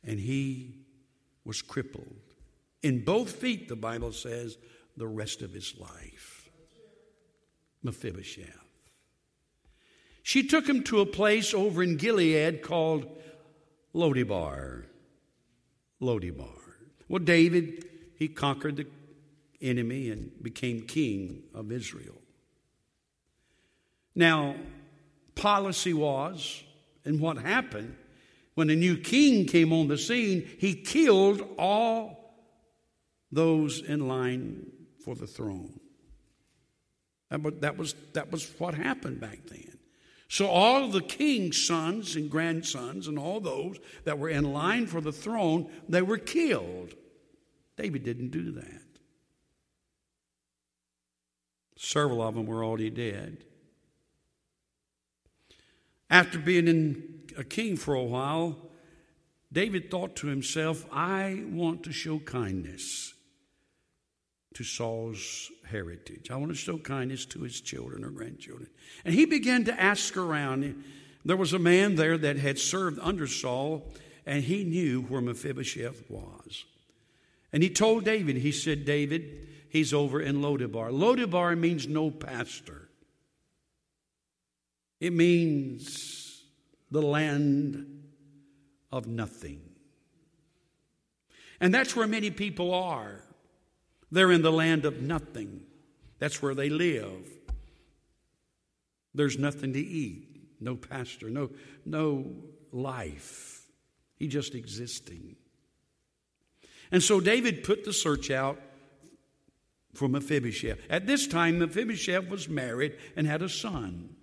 And 0.05 0.21
he 0.21 0.77
was 1.45 1.61
crippled. 1.61 2.14
In 2.85 3.05
both 3.05 3.33
feet, 3.33 3.69
the 3.69 3.75
Bible 3.75 4.12
says, 4.12 4.59
the 4.97 5.09
rest 5.09 5.43
of 5.43 5.53
his 5.53 5.75
life. 5.77 6.49
Mephibosheth. 7.83 8.60
She 10.22 10.46
took 10.46 10.68
him 10.68 10.83
to 10.85 11.00
a 11.00 11.06
place 11.06 11.54
over 11.54 11.83
in 11.83 11.96
Gilead 11.96 12.62
called 12.62 13.06
Lodibar. 13.94 14.85
Lodibar. 16.00 16.59
Well, 17.09 17.22
David, 17.22 17.88
he 18.16 18.28
conquered 18.28 18.76
the 18.76 18.87
enemy 19.61 20.11
and 20.11 20.30
became 20.42 20.83
king 20.83 21.42
of 21.54 21.72
Israel. 21.72 22.20
Now, 24.14 24.56
policy 25.35 25.92
was, 25.92 26.62
and 27.04 27.20
what 27.20 27.38
happened, 27.38 27.96
when 28.54 28.70
a 28.70 28.76
new 28.76 28.96
king 28.96 29.46
came 29.46 29.72
on 29.72 29.88
the 29.88 29.98
scene, 29.98 30.48
he 30.59 30.74
killed 30.74 31.42
all 31.59 32.35
those 33.33 33.80
in 33.80 34.09
line 34.09 34.66
for 35.04 35.14
the 35.14 35.26
throne. 35.26 35.80
That 37.30 37.76
was, 37.76 37.94
that 38.12 38.30
was 38.30 38.50
what 38.59 38.74
happened 38.74 39.20
back 39.20 39.46
then. 39.46 39.80
So 40.31 40.47
all 40.47 40.87
the 40.87 41.01
king's 41.01 41.66
sons 41.66 42.14
and 42.14 42.31
grandsons 42.31 43.09
and 43.09 43.19
all 43.19 43.40
those 43.40 43.81
that 44.05 44.16
were 44.16 44.29
in 44.29 44.53
line 44.53 44.87
for 44.87 45.01
the 45.01 45.11
throne, 45.11 45.69
they 45.88 46.03
were 46.03 46.19
killed. 46.19 46.95
David 47.77 48.05
didn't 48.05 48.31
do 48.31 48.53
that. 48.53 48.83
Several 51.77 52.23
of 52.23 52.37
them 52.37 52.47
were 52.47 52.64
already 52.64 52.90
dead. 52.90 53.38
After 56.09 56.38
being 56.38 56.69
in 56.69 57.23
a 57.37 57.43
king 57.43 57.77
for 57.77 57.95
a 57.95 58.05
while, 58.05 58.71
David 59.53 59.90
thought 59.90 60.14
to 60.16 60.29
himself, 60.29 60.87
I 60.93 61.43
want 61.49 61.83
to 61.83 61.93
show 61.93 62.21
kindness 62.21 63.14
to 64.55 64.65
Saul's 64.65 65.51
heritage. 65.65 66.31
I 66.31 66.37
want 66.37 66.51
to 66.51 66.57
show 66.57 66.79
kindness 66.79 67.25
to 67.27 67.41
his 67.41 67.61
children 67.61 68.05
or 68.05 68.11
grandchildren. 68.11 68.69
And 69.05 69.15
he 69.15 69.25
began 69.25 69.65
to 69.65 69.81
ask 69.81 70.17
around. 70.17 70.85
There 71.25 71.37
was 71.37 71.53
a 71.53 71.59
man 71.59 71.95
there 71.95 72.19
that 72.19 72.37
had 72.37 72.59
served 72.59 72.99
under 73.01 73.27
Saul, 73.27 73.93
and 74.27 74.43
he 74.43 74.65
knew 74.65 75.03
where 75.03 75.21
Mephibosheth 75.21 76.11
was. 76.11 76.65
And 77.53 77.63
he 77.63 77.71
told 77.71 78.05
David, 78.05 78.37
he 78.37 78.53
said, 78.53 78.85
David, 78.85 79.49
he's 79.69 79.93
over 79.93 80.21
in 80.21 80.41
Lodibar. 80.41 80.91
Lodibar 80.91 81.59
means 81.59 81.87
no 81.87 82.11
pastor, 82.11 82.89
it 85.01 85.13
means 85.13 86.43
the 86.91 87.03
land 87.03 88.03
of 88.91 89.07
nothing. 89.07 89.63
And 91.61 91.73
that's 91.73 91.95
where 91.95 92.07
many 92.07 92.31
people 92.31 92.75
are. 92.75 93.23
They're 94.11 94.33
in 94.33 94.42
the 94.42 94.53
land 94.53 94.85
of 94.85 95.01
nothing. 95.01 95.62
That's 96.18 96.42
where 96.42 96.55
they 96.55 96.68
live. 96.68 97.27
There's 99.14 99.38
nothing 99.38 99.73
to 99.73 99.81
eat, 99.81 100.29
no 100.61 100.77
pastor, 100.77 101.31
no, 101.31 101.51
no 101.85 102.27
life. 102.73 103.66
He 104.16 104.29
just 104.29 104.55
existing. 104.55 105.37
And 106.92 107.03
so 107.03 107.20
David 107.20 107.64
put 107.64 107.85
the 107.85 107.92
search 107.92 108.31
out 108.31 108.61
for 109.94 110.09
Mephibosheth. 110.09 110.79
At 110.88 111.07
this 111.07 111.27
time, 111.27 111.59
Mephibosheth 111.59 112.29
was 112.29 112.49
married 112.49 112.96
and 113.16 113.27
had 113.27 113.42
a 113.42 113.49
son. 113.49 114.16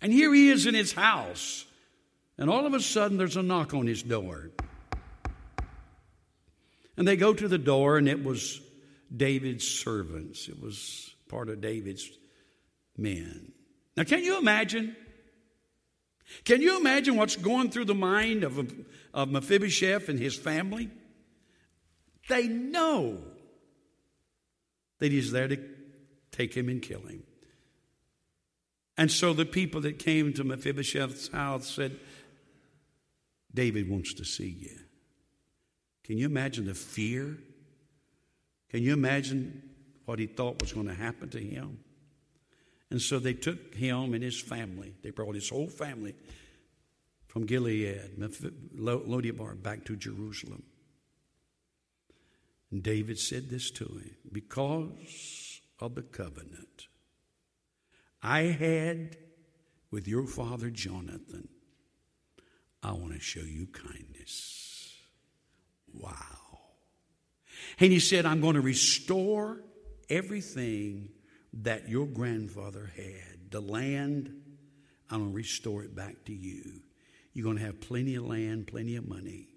And 0.00 0.12
here 0.12 0.32
he 0.32 0.50
is 0.50 0.66
in 0.66 0.74
his 0.74 0.92
house. 0.92 1.64
And 2.36 2.48
all 2.48 2.66
of 2.66 2.74
a 2.74 2.80
sudden, 2.80 3.16
there's 3.16 3.36
a 3.36 3.42
knock 3.42 3.74
on 3.74 3.86
his 3.86 4.02
door. 4.02 4.50
And 6.98 7.06
they 7.06 7.16
go 7.16 7.32
to 7.32 7.46
the 7.46 7.58
door, 7.58 7.96
and 7.96 8.08
it 8.08 8.24
was 8.24 8.60
David's 9.16 9.66
servants. 9.66 10.48
It 10.48 10.60
was 10.60 11.14
part 11.28 11.48
of 11.48 11.60
David's 11.60 12.10
men. 12.96 13.52
Now, 13.96 14.02
can 14.02 14.24
you 14.24 14.36
imagine? 14.36 14.96
Can 16.44 16.60
you 16.60 16.76
imagine 16.76 17.14
what's 17.14 17.36
going 17.36 17.70
through 17.70 17.84
the 17.84 17.94
mind 17.94 18.42
of, 18.42 18.74
of 19.14 19.30
Mephibosheth 19.30 20.08
and 20.08 20.18
his 20.18 20.34
family? 20.34 20.90
They 22.28 22.48
know 22.48 23.18
that 24.98 25.12
he's 25.12 25.30
there 25.30 25.46
to 25.46 25.56
take 26.32 26.52
him 26.52 26.68
and 26.68 26.82
kill 26.82 27.02
him. 27.02 27.22
And 28.96 29.12
so 29.12 29.32
the 29.32 29.46
people 29.46 29.80
that 29.82 30.00
came 30.00 30.32
to 30.32 30.42
Mephibosheth's 30.42 31.28
house 31.28 31.70
said, 31.70 32.00
David 33.54 33.88
wants 33.88 34.14
to 34.14 34.24
see 34.24 34.48
you. 34.48 34.80
Can 36.08 36.16
you 36.16 36.24
imagine 36.26 36.64
the 36.64 36.74
fear? 36.74 37.36
Can 38.70 38.82
you 38.82 38.94
imagine 38.94 39.62
what 40.06 40.18
he 40.18 40.26
thought 40.26 40.60
was 40.60 40.72
going 40.72 40.88
to 40.88 40.94
happen 40.94 41.28
to 41.28 41.38
him? 41.38 41.78
And 42.90 43.00
so 43.00 43.18
they 43.18 43.34
took 43.34 43.74
him 43.74 44.14
and 44.14 44.24
his 44.24 44.40
family, 44.40 44.94
they 45.02 45.10
brought 45.10 45.34
his 45.34 45.50
whole 45.50 45.68
family 45.68 46.14
from 47.26 47.44
Gilead, 47.44 48.18
Lodebar, 48.74 49.62
back 49.62 49.84
to 49.84 49.96
Jerusalem. 49.96 50.62
And 52.70 52.82
David 52.82 53.18
said 53.18 53.50
this 53.50 53.70
to 53.72 53.84
him 53.84 54.16
because 54.32 55.60
of 55.78 55.94
the 55.94 56.02
covenant 56.02 56.88
I 58.22 58.40
had 58.44 59.18
with 59.90 60.08
your 60.08 60.26
father 60.26 60.70
Jonathan, 60.70 61.48
I 62.82 62.92
want 62.92 63.12
to 63.12 63.20
show 63.20 63.40
you 63.40 63.66
kindness. 63.66 64.67
Wow. 65.98 66.12
And 67.80 67.92
he 67.92 68.00
said, 68.00 68.26
I'm 68.26 68.40
going 68.40 68.54
to 68.54 68.60
restore 68.60 69.60
everything 70.08 71.10
that 71.62 71.88
your 71.88 72.06
grandfather 72.06 72.90
had. 72.96 73.50
The 73.50 73.60
land, 73.60 74.32
I'm 75.10 75.20
going 75.20 75.30
to 75.30 75.36
restore 75.36 75.82
it 75.84 75.94
back 75.94 76.24
to 76.26 76.32
you. 76.32 76.82
You're 77.32 77.44
going 77.44 77.58
to 77.58 77.64
have 77.64 77.80
plenty 77.80 78.16
of 78.16 78.26
land, 78.26 78.66
plenty 78.66 78.96
of 78.96 79.08
money. 79.08 79.48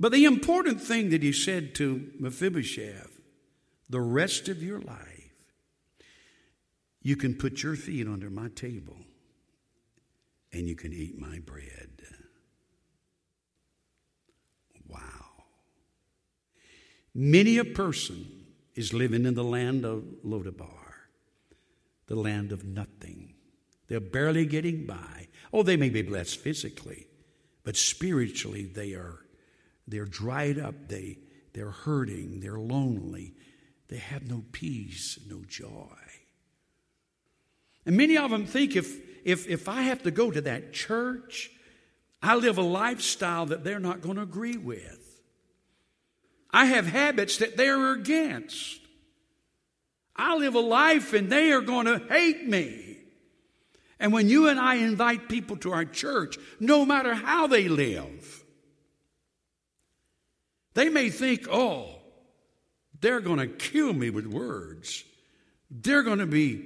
But 0.00 0.12
the 0.12 0.24
important 0.24 0.80
thing 0.80 1.10
that 1.10 1.22
he 1.22 1.32
said 1.32 1.74
to 1.76 2.10
Mephibosheth 2.18 3.14
the 3.90 4.00
rest 4.00 4.48
of 4.48 4.62
your 4.62 4.80
life, 4.80 5.32
you 7.02 7.16
can 7.16 7.34
put 7.34 7.62
your 7.62 7.74
feet 7.74 8.06
under 8.06 8.28
my 8.28 8.48
table 8.48 8.98
and 10.52 10.68
you 10.68 10.76
can 10.76 10.92
eat 10.92 11.18
my 11.18 11.38
bread. 11.38 12.02
Many 17.20 17.58
a 17.58 17.64
person 17.64 18.44
is 18.76 18.94
living 18.94 19.26
in 19.26 19.34
the 19.34 19.42
land 19.42 19.84
of 19.84 20.04
Lodebar, 20.24 20.94
the 22.06 22.14
land 22.14 22.52
of 22.52 22.62
nothing. 22.62 23.34
They're 23.88 23.98
barely 23.98 24.46
getting 24.46 24.86
by. 24.86 25.26
Oh, 25.52 25.64
they 25.64 25.76
may 25.76 25.88
be 25.88 26.02
blessed 26.02 26.38
physically, 26.38 27.08
but 27.64 27.74
spiritually 27.74 28.66
they 28.66 28.92
are 28.92 29.18
they're 29.88 30.04
dried 30.04 30.60
up, 30.60 30.86
they 30.86 31.18
they're 31.54 31.72
hurting, 31.72 32.38
they're 32.38 32.60
lonely, 32.60 33.34
they 33.88 33.96
have 33.96 34.30
no 34.30 34.44
peace, 34.52 35.18
no 35.28 35.42
joy. 35.48 35.98
And 37.84 37.96
many 37.96 38.16
of 38.16 38.30
them 38.30 38.46
think 38.46 38.76
if 38.76 38.96
if 39.26 39.48
if 39.48 39.68
I 39.68 39.82
have 39.82 40.04
to 40.04 40.12
go 40.12 40.30
to 40.30 40.42
that 40.42 40.72
church, 40.72 41.50
I 42.22 42.36
live 42.36 42.58
a 42.58 42.62
lifestyle 42.62 43.46
that 43.46 43.64
they're 43.64 43.80
not 43.80 44.02
going 44.02 44.18
to 44.18 44.22
agree 44.22 44.56
with. 44.56 44.97
I 46.50 46.66
have 46.66 46.86
habits 46.86 47.38
that 47.38 47.56
they're 47.56 47.92
against. 47.92 48.80
I 50.16 50.36
live 50.36 50.54
a 50.54 50.60
life 50.60 51.12
and 51.12 51.30
they 51.30 51.52
are 51.52 51.60
going 51.60 51.86
to 51.86 51.98
hate 52.08 52.46
me. 52.46 52.98
And 54.00 54.12
when 54.12 54.28
you 54.28 54.48
and 54.48 54.58
I 54.58 54.76
invite 54.76 55.28
people 55.28 55.56
to 55.58 55.72
our 55.72 55.84
church, 55.84 56.38
no 56.60 56.84
matter 56.86 57.14
how 57.14 57.46
they 57.46 57.68
live, 57.68 58.44
they 60.74 60.88
may 60.88 61.10
think, 61.10 61.48
oh, 61.50 61.96
they're 63.00 63.20
going 63.20 63.38
to 63.38 63.48
kill 63.48 63.92
me 63.92 64.10
with 64.10 64.26
words. 64.26 65.04
They're 65.70 66.02
going 66.02 66.18
to 66.18 66.26
be 66.26 66.64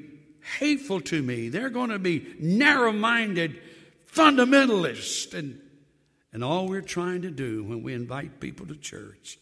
hateful 0.59 1.01
to 1.01 1.23
me. 1.23 1.49
They're 1.49 1.71
going 1.71 1.91
to 1.91 1.99
be 1.99 2.35
narrow 2.39 2.93
minded 2.93 3.61
fundamentalists. 4.11 5.35
And, 5.35 5.61
and 6.33 6.45
all 6.45 6.69
we're 6.69 6.83
trying 6.83 7.23
to 7.23 7.31
do 7.31 7.65
when 7.65 7.83
we 7.83 7.95
invite 7.95 8.41
people 8.41 8.67
to 8.67 8.77
church 8.77 9.39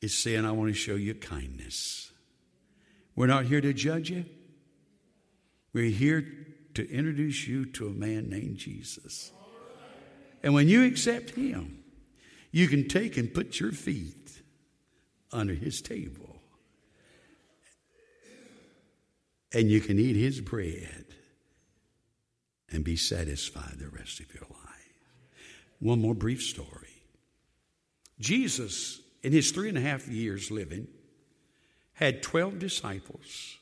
is 0.00 0.16
saying, 0.16 0.44
I 0.44 0.52
want 0.52 0.70
to 0.70 0.74
show 0.74 0.94
you 0.94 1.14
kindness. 1.14 2.10
We're 3.14 3.26
not 3.26 3.46
here 3.46 3.60
to 3.60 3.72
judge 3.72 4.10
you. 4.10 4.24
We're 5.72 5.90
here 5.90 6.26
to 6.74 6.90
introduce 6.90 7.46
you 7.46 7.66
to 7.66 7.88
a 7.88 7.92
man 7.92 8.28
named 8.30 8.56
Jesus. 8.56 9.32
And 10.42 10.54
when 10.54 10.68
you 10.68 10.84
accept 10.84 11.30
him, 11.30 11.82
you 12.50 12.66
can 12.66 12.88
take 12.88 13.16
and 13.16 13.32
put 13.32 13.60
your 13.60 13.72
feet 13.72 14.40
under 15.32 15.54
his 15.54 15.80
table. 15.80 16.40
And 19.52 19.68
you 19.70 19.80
can 19.80 19.98
eat 19.98 20.16
his 20.16 20.40
bread 20.40 21.06
and 22.70 22.84
be 22.84 22.96
satisfied 22.96 23.78
the 23.78 23.88
rest 23.88 24.20
of 24.20 24.32
your 24.32 24.44
life. 24.44 24.70
One 25.80 26.00
more 26.00 26.14
brief 26.14 26.42
story. 26.42 27.02
Jesus 28.20 29.00
in 29.22 29.32
his 29.32 29.50
three 29.50 29.68
and 29.68 29.78
a 29.78 29.82
half 29.82 30.08
years 30.08 30.50
living, 30.50 30.88
had 31.94 32.22
12 32.22 32.58
disciples. 32.58 33.56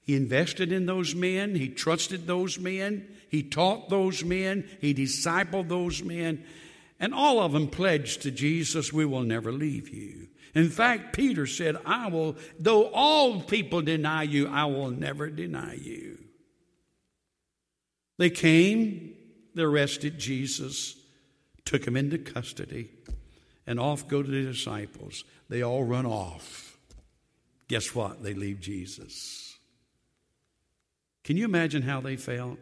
He 0.00 0.16
invested 0.16 0.72
in 0.72 0.86
those 0.86 1.14
men, 1.14 1.54
he 1.54 1.68
trusted 1.68 2.26
those 2.26 2.58
men, 2.58 3.08
he 3.28 3.42
taught 3.42 3.88
those 3.88 4.24
men, 4.24 4.68
he 4.80 4.94
discipled 4.94 5.68
those 5.68 6.02
men, 6.02 6.44
and 7.00 7.14
all 7.14 7.40
of 7.40 7.52
them 7.52 7.68
pledged 7.68 8.22
to 8.22 8.30
Jesus, 8.30 8.92
We 8.92 9.04
will 9.04 9.22
never 9.22 9.52
leave 9.52 9.88
you. 9.88 10.28
In 10.54 10.70
fact, 10.70 11.14
Peter 11.14 11.46
said, 11.46 11.76
I 11.84 12.08
will, 12.08 12.36
though 12.60 12.88
all 12.92 13.40
people 13.40 13.82
deny 13.82 14.22
you, 14.22 14.46
I 14.46 14.66
will 14.66 14.90
never 14.90 15.28
deny 15.28 15.74
you. 15.74 16.18
They 18.18 18.30
came, 18.30 19.14
they 19.54 19.62
arrested 19.62 20.18
Jesus, 20.18 20.96
took 21.64 21.84
him 21.84 21.96
into 21.96 22.18
custody 22.18 22.90
and 23.66 23.80
off 23.80 24.08
go 24.08 24.22
to 24.22 24.30
the 24.30 24.42
disciples. 24.42 25.24
They 25.48 25.62
all 25.62 25.84
run 25.84 26.06
off. 26.06 26.78
Guess 27.68 27.94
what? 27.94 28.22
They 28.22 28.34
leave 28.34 28.60
Jesus. 28.60 29.56
Can 31.24 31.36
you 31.36 31.44
imagine 31.44 31.82
how 31.82 32.00
they 32.00 32.16
felt? 32.16 32.58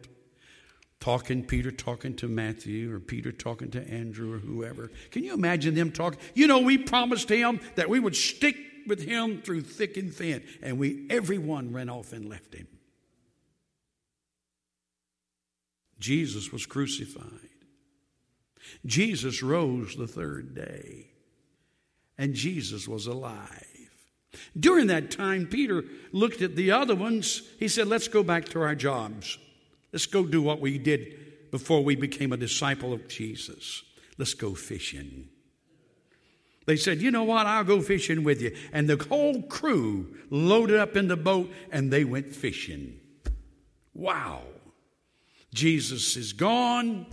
Talking, 0.99 1.43
Peter 1.43 1.69
talking 1.69 2.15
to 2.15 2.29
Matthew, 2.29 2.93
or 2.93 2.99
Peter 3.01 3.33
talking 3.33 3.69
to 3.71 3.85
Andrew, 3.89 4.33
or 4.33 4.37
whoever. 4.37 4.89
Can 5.11 5.25
you 5.25 5.33
imagine 5.33 5.75
them 5.75 5.91
talking? 5.91 6.19
You 6.33 6.47
know, 6.47 6.59
we 6.59 6.77
promised 6.77 7.27
him 7.27 7.59
that 7.75 7.89
we 7.89 7.99
would 7.99 8.15
stick 8.15 8.55
with 8.87 9.03
him 9.03 9.41
through 9.41 9.61
thick 9.61 9.97
and 9.97 10.13
thin, 10.13 10.43
and 10.61 10.79
we 10.79 11.05
everyone 11.09 11.73
ran 11.73 11.89
off 11.89 12.13
and 12.13 12.29
left 12.29 12.53
him. 12.53 12.67
Jesus 15.99 16.51
was 16.53 16.65
crucified. 16.65 17.49
Jesus 18.85 19.43
rose 19.43 19.95
the 19.95 20.07
third 20.07 20.55
day, 20.55 21.07
and 22.17 22.33
Jesus 22.33 22.87
was 22.87 23.07
alive. 23.07 23.67
During 24.59 24.87
that 24.87 25.11
time, 25.11 25.47
Peter 25.47 25.83
looked 26.11 26.41
at 26.41 26.55
the 26.55 26.71
other 26.71 26.95
ones. 26.95 27.43
He 27.59 27.67
said, 27.67 27.87
Let's 27.87 28.07
go 28.07 28.23
back 28.23 28.45
to 28.49 28.61
our 28.61 28.75
jobs. 28.75 29.37
Let's 29.91 30.05
go 30.07 30.25
do 30.25 30.41
what 30.41 30.59
we 30.59 30.77
did 30.77 31.51
before 31.51 31.83
we 31.83 31.95
became 31.95 32.33
a 32.33 32.37
disciple 32.37 32.93
of 32.93 33.07
Jesus. 33.07 33.83
Let's 34.17 34.33
go 34.33 34.55
fishing. 34.55 35.29
They 36.65 36.77
said, 36.77 37.01
You 37.01 37.11
know 37.11 37.23
what? 37.23 37.45
I'll 37.45 37.63
go 37.63 37.81
fishing 37.81 38.23
with 38.23 38.41
you. 38.41 38.55
And 38.71 38.89
the 38.89 39.03
whole 39.09 39.43
crew 39.43 40.15
loaded 40.29 40.79
up 40.79 40.95
in 40.95 41.07
the 41.07 41.17
boat 41.17 41.51
and 41.71 41.91
they 41.91 42.03
went 42.03 42.35
fishing. 42.35 42.99
Wow. 43.93 44.41
Jesus 45.53 46.17
is 46.17 46.33
gone. 46.33 47.05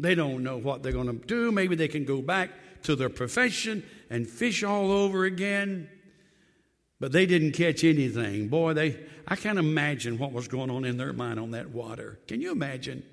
They 0.00 0.14
don't 0.14 0.42
know 0.42 0.56
what 0.56 0.82
they're 0.82 0.92
going 0.92 1.06
to 1.06 1.26
do. 1.26 1.52
Maybe 1.52 1.76
they 1.76 1.88
can 1.88 2.04
go 2.04 2.22
back 2.22 2.50
to 2.84 2.96
their 2.96 3.10
profession 3.10 3.84
and 4.08 4.26
fish 4.26 4.64
all 4.64 4.90
over 4.90 5.24
again. 5.24 5.90
But 6.98 7.12
they 7.12 7.26
didn't 7.26 7.52
catch 7.52 7.84
anything. 7.84 8.48
Boy, 8.48 8.72
they 8.72 8.98
I 9.28 9.36
can't 9.36 9.58
imagine 9.58 10.18
what 10.18 10.32
was 10.32 10.48
going 10.48 10.70
on 10.70 10.84
in 10.84 10.96
their 10.96 11.12
mind 11.12 11.38
on 11.38 11.50
that 11.52 11.70
water. 11.70 12.18
Can 12.26 12.40
you 12.40 12.50
imagine 12.50 13.04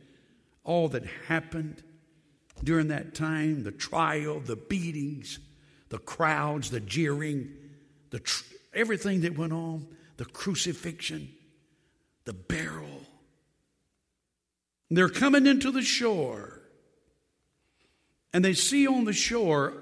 all 0.63 0.88
that 0.89 1.05
happened 1.27 1.83
during 2.63 2.88
that 2.88 3.13
time? 3.13 3.63
The 3.63 3.71
trial, 3.71 4.39
the 4.39 4.55
beatings, 4.55 5.39
the 5.89 5.99
crowds, 5.99 6.71
the 6.71 6.79
jeering, 6.79 7.49
the 8.11 8.19
tr- 8.19 8.43
everything 8.73 9.21
that 9.21 9.38
went 9.38 9.53
on, 9.53 9.88
the 10.15 10.25
crucifixion, 10.25 11.29
the 12.25 12.33
barrel. 12.33 13.03
They're 14.89 15.09
coming 15.09 15.47
into 15.47 15.71
the 15.71 15.81
shore 15.81 16.57
and 18.34 18.43
they 18.43 18.53
see 18.53 18.88
on 18.88 19.05
the 19.05 19.13
shore 19.13 19.73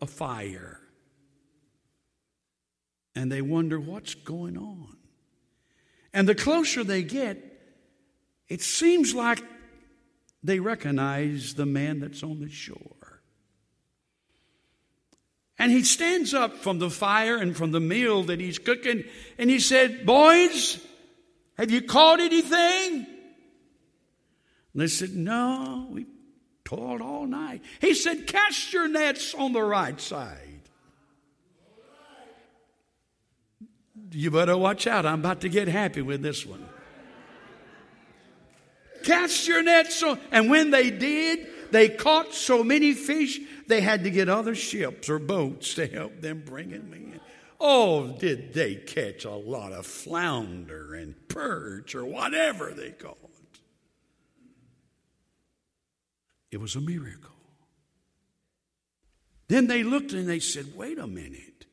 a 0.00 0.06
fire. 0.06 0.80
And 3.14 3.30
they 3.30 3.42
wonder 3.42 3.78
what's 3.78 4.14
going 4.14 4.56
on. 4.56 4.96
And 6.12 6.28
the 6.28 6.34
closer 6.34 6.84
they 6.84 7.02
get, 7.02 7.38
it 8.48 8.60
seems 8.60 9.14
like 9.14 9.42
they 10.42 10.60
recognize 10.60 11.54
the 11.54 11.66
man 11.66 12.00
that's 12.00 12.22
on 12.22 12.40
the 12.40 12.50
shore. 12.50 13.22
And 15.58 15.70
he 15.70 15.84
stands 15.84 16.34
up 16.34 16.56
from 16.56 16.78
the 16.80 16.90
fire 16.90 17.36
and 17.36 17.56
from 17.56 17.70
the 17.70 17.80
meal 17.80 18.24
that 18.24 18.40
he's 18.40 18.58
cooking, 18.58 19.04
and 19.38 19.48
he 19.48 19.60
said, 19.60 20.04
Boys, 20.04 20.84
have 21.56 21.70
you 21.70 21.82
caught 21.82 22.18
anything? 22.18 23.06
And 24.72 24.82
they 24.82 24.88
said, 24.88 25.14
No, 25.14 25.88
we 25.90 26.06
toiled 26.64 27.00
all 27.00 27.26
night. 27.26 27.62
He 27.80 27.94
said, 27.94 28.26
Cast 28.26 28.72
your 28.72 28.88
nets 28.88 29.34
on 29.34 29.52
the 29.52 29.62
right 29.62 30.00
side. 30.00 30.60
You 34.10 34.30
better 34.30 34.56
watch 34.56 34.86
out. 34.86 35.06
I'm 35.06 35.20
about 35.20 35.40
to 35.42 35.48
get 35.48 35.68
happy 35.68 36.02
with 36.02 36.22
this 36.22 36.44
one. 36.44 36.66
Cast 39.04 39.48
your 39.48 39.62
nets 39.62 40.02
on. 40.02 40.18
And 40.30 40.50
when 40.50 40.70
they 40.70 40.90
did, 40.90 41.46
they 41.70 41.88
caught 41.88 42.34
so 42.34 42.62
many 42.62 42.92
fish, 42.92 43.40
they 43.66 43.80
had 43.80 44.04
to 44.04 44.10
get 44.10 44.28
other 44.28 44.54
ships 44.54 45.08
or 45.08 45.18
boats 45.18 45.74
to 45.74 45.86
help 45.86 46.20
them 46.20 46.42
bring 46.44 46.70
them 46.70 46.92
in. 46.92 47.20
Oh, 47.58 48.08
did 48.08 48.54
they 48.54 48.74
catch 48.74 49.24
a 49.24 49.30
lot 49.30 49.72
of 49.72 49.86
flounder 49.86 50.94
and 50.94 51.14
perch 51.28 51.94
or 51.94 52.04
whatever 52.04 52.72
they 52.72 52.90
call 52.90 53.21
it? 56.52 56.60
Was 56.60 56.76
a 56.76 56.80
miracle. 56.80 57.30
Then 59.48 59.66
they 59.66 59.82
looked 59.82 60.12
and 60.12 60.28
they 60.28 60.38
said, 60.38 60.76
wait 60.76 60.98
a 60.98 61.06
minute. 61.06 61.66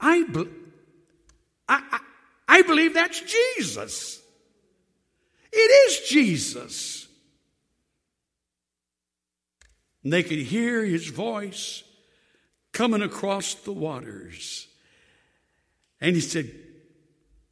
I, 0.00 0.24
I, 1.68 1.82
I, 1.90 2.00
I 2.48 2.62
believe 2.62 2.94
that's 2.94 3.20
Jesus. 3.20 4.20
It 5.52 5.56
is 5.56 6.08
Jesus. 6.08 7.08
And 10.04 10.12
they 10.12 10.22
could 10.22 10.38
hear 10.38 10.84
his 10.84 11.08
voice 11.08 11.82
coming 12.72 13.02
across 13.02 13.54
the 13.54 13.72
waters. 13.72 14.68
And 16.00 16.14
he 16.14 16.20
said, 16.20 16.50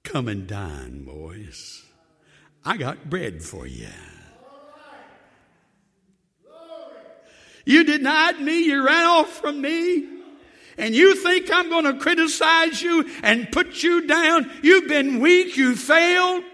Come 0.04 0.28
and 0.28 0.46
dine, 0.46 1.04
boys. 1.04 1.84
I 2.64 2.76
got 2.76 3.10
bread 3.10 3.42
for 3.42 3.66
you. 3.66 3.88
You 7.66 7.84
denied 7.84 8.40
me, 8.40 8.64
you 8.64 8.86
ran 8.86 9.06
off 9.06 9.28
from 9.28 9.60
me, 9.60 10.06
and 10.78 10.94
you 10.94 11.16
think 11.16 11.50
I'm 11.50 11.68
going 11.68 11.84
to 11.84 11.98
criticize 11.98 12.80
you 12.80 13.10
and 13.22 13.50
put 13.50 13.82
you 13.82 14.06
down. 14.06 14.50
You've 14.62 14.88
been 14.88 15.20
weak, 15.20 15.56
you 15.56 15.74
failed. 15.74 16.44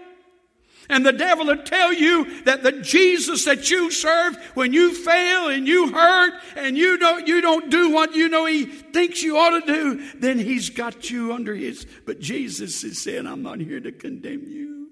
And 0.89 1.05
the 1.05 1.13
devil 1.13 1.45
will 1.45 1.63
tell 1.63 1.93
you 1.93 2.43
that 2.43 2.63
the 2.63 2.73
Jesus 2.73 3.45
that 3.45 3.69
you 3.71 3.89
serve, 3.89 4.35
when 4.53 4.73
you 4.73 4.93
fail 4.93 5.47
and 5.47 5.67
you 5.67 5.91
hurt 5.91 6.33
and 6.57 6.77
you 6.77 6.97
don't, 6.97 7.27
you 7.27 7.41
don't 7.41 7.69
do 7.69 7.91
what 7.91 8.15
you 8.15 8.27
know 8.27 8.45
he 8.45 8.65
thinks 8.65 9.23
you 9.23 9.37
ought 9.37 9.61
to 9.61 9.65
do, 9.65 10.11
then 10.19 10.39
he's 10.39 10.69
got 10.69 11.09
you 11.09 11.31
under 11.31 11.55
his. 11.55 11.87
But 12.05 12.19
Jesus 12.19 12.83
is 12.83 13.01
saying, 13.01 13.27
I'm 13.27 13.43
not 13.43 13.59
here 13.59 13.79
to 13.79 13.91
condemn 13.91 14.45
you. 14.47 14.89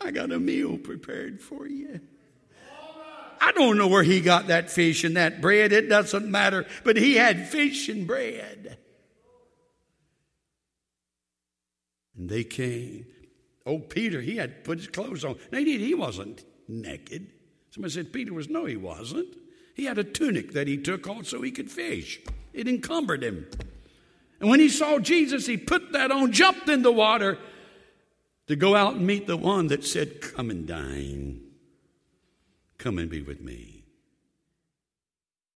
I 0.00 0.10
got 0.10 0.32
a 0.32 0.38
meal 0.38 0.78
prepared 0.78 1.42
for 1.42 1.66
you. 1.66 2.00
I 3.40 3.52
don't 3.52 3.78
know 3.78 3.88
where 3.88 4.02
he 4.02 4.20
got 4.20 4.48
that 4.48 4.70
fish 4.70 5.04
and 5.04 5.16
that 5.16 5.40
bread. 5.40 5.72
It 5.72 5.88
doesn't 5.88 6.30
matter. 6.30 6.66
But 6.84 6.96
he 6.96 7.14
had 7.14 7.48
fish 7.48 7.88
and 7.88 8.06
bread. 8.06 8.78
And 12.16 12.28
they 12.28 12.44
came. 12.44 13.06
Oh, 13.64 13.78
Peter, 13.78 14.20
he 14.20 14.36
had 14.36 14.64
put 14.64 14.78
his 14.78 14.88
clothes 14.88 15.24
on. 15.24 15.36
Now, 15.52 15.58
he 15.58 15.94
wasn't 15.94 16.44
naked. 16.66 17.28
Somebody 17.70 17.92
said 17.92 18.12
Peter 18.12 18.32
was, 18.32 18.48
no, 18.48 18.64
he 18.64 18.76
wasn't. 18.76 19.36
He 19.74 19.84
had 19.84 19.98
a 19.98 20.04
tunic 20.04 20.52
that 20.52 20.66
he 20.66 20.76
took 20.76 21.06
on 21.06 21.24
so 21.24 21.42
he 21.42 21.52
could 21.52 21.70
fish. 21.70 22.20
It 22.52 22.66
encumbered 22.66 23.22
him. 23.22 23.46
And 24.40 24.50
when 24.50 24.60
he 24.60 24.68
saw 24.68 24.98
Jesus, 24.98 25.46
he 25.46 25.56
put 25.56 25.92
that 25.92 26.10
on, 26.10 26.32
jumped 26.32 26.68
in 26.68 26.82
the 26.82 26.92
water 26.92 27.38
to 28.46 28.56
go 28.56 28.74
out 28.74 28.94
and 28.94 29.06
meet 29.06 29.26
the 29.26 29.36
one 29.36 29.68
that 29.68 29.84
said, 29.84 30.20
Come 30.20 30.50
and 30.50 30.66
dine. 30.66 31.47
Come 32.78 32.98
and 32.98 33.10
be 33.10 33.22
with 33.22 33.40
me. 33.40 33.77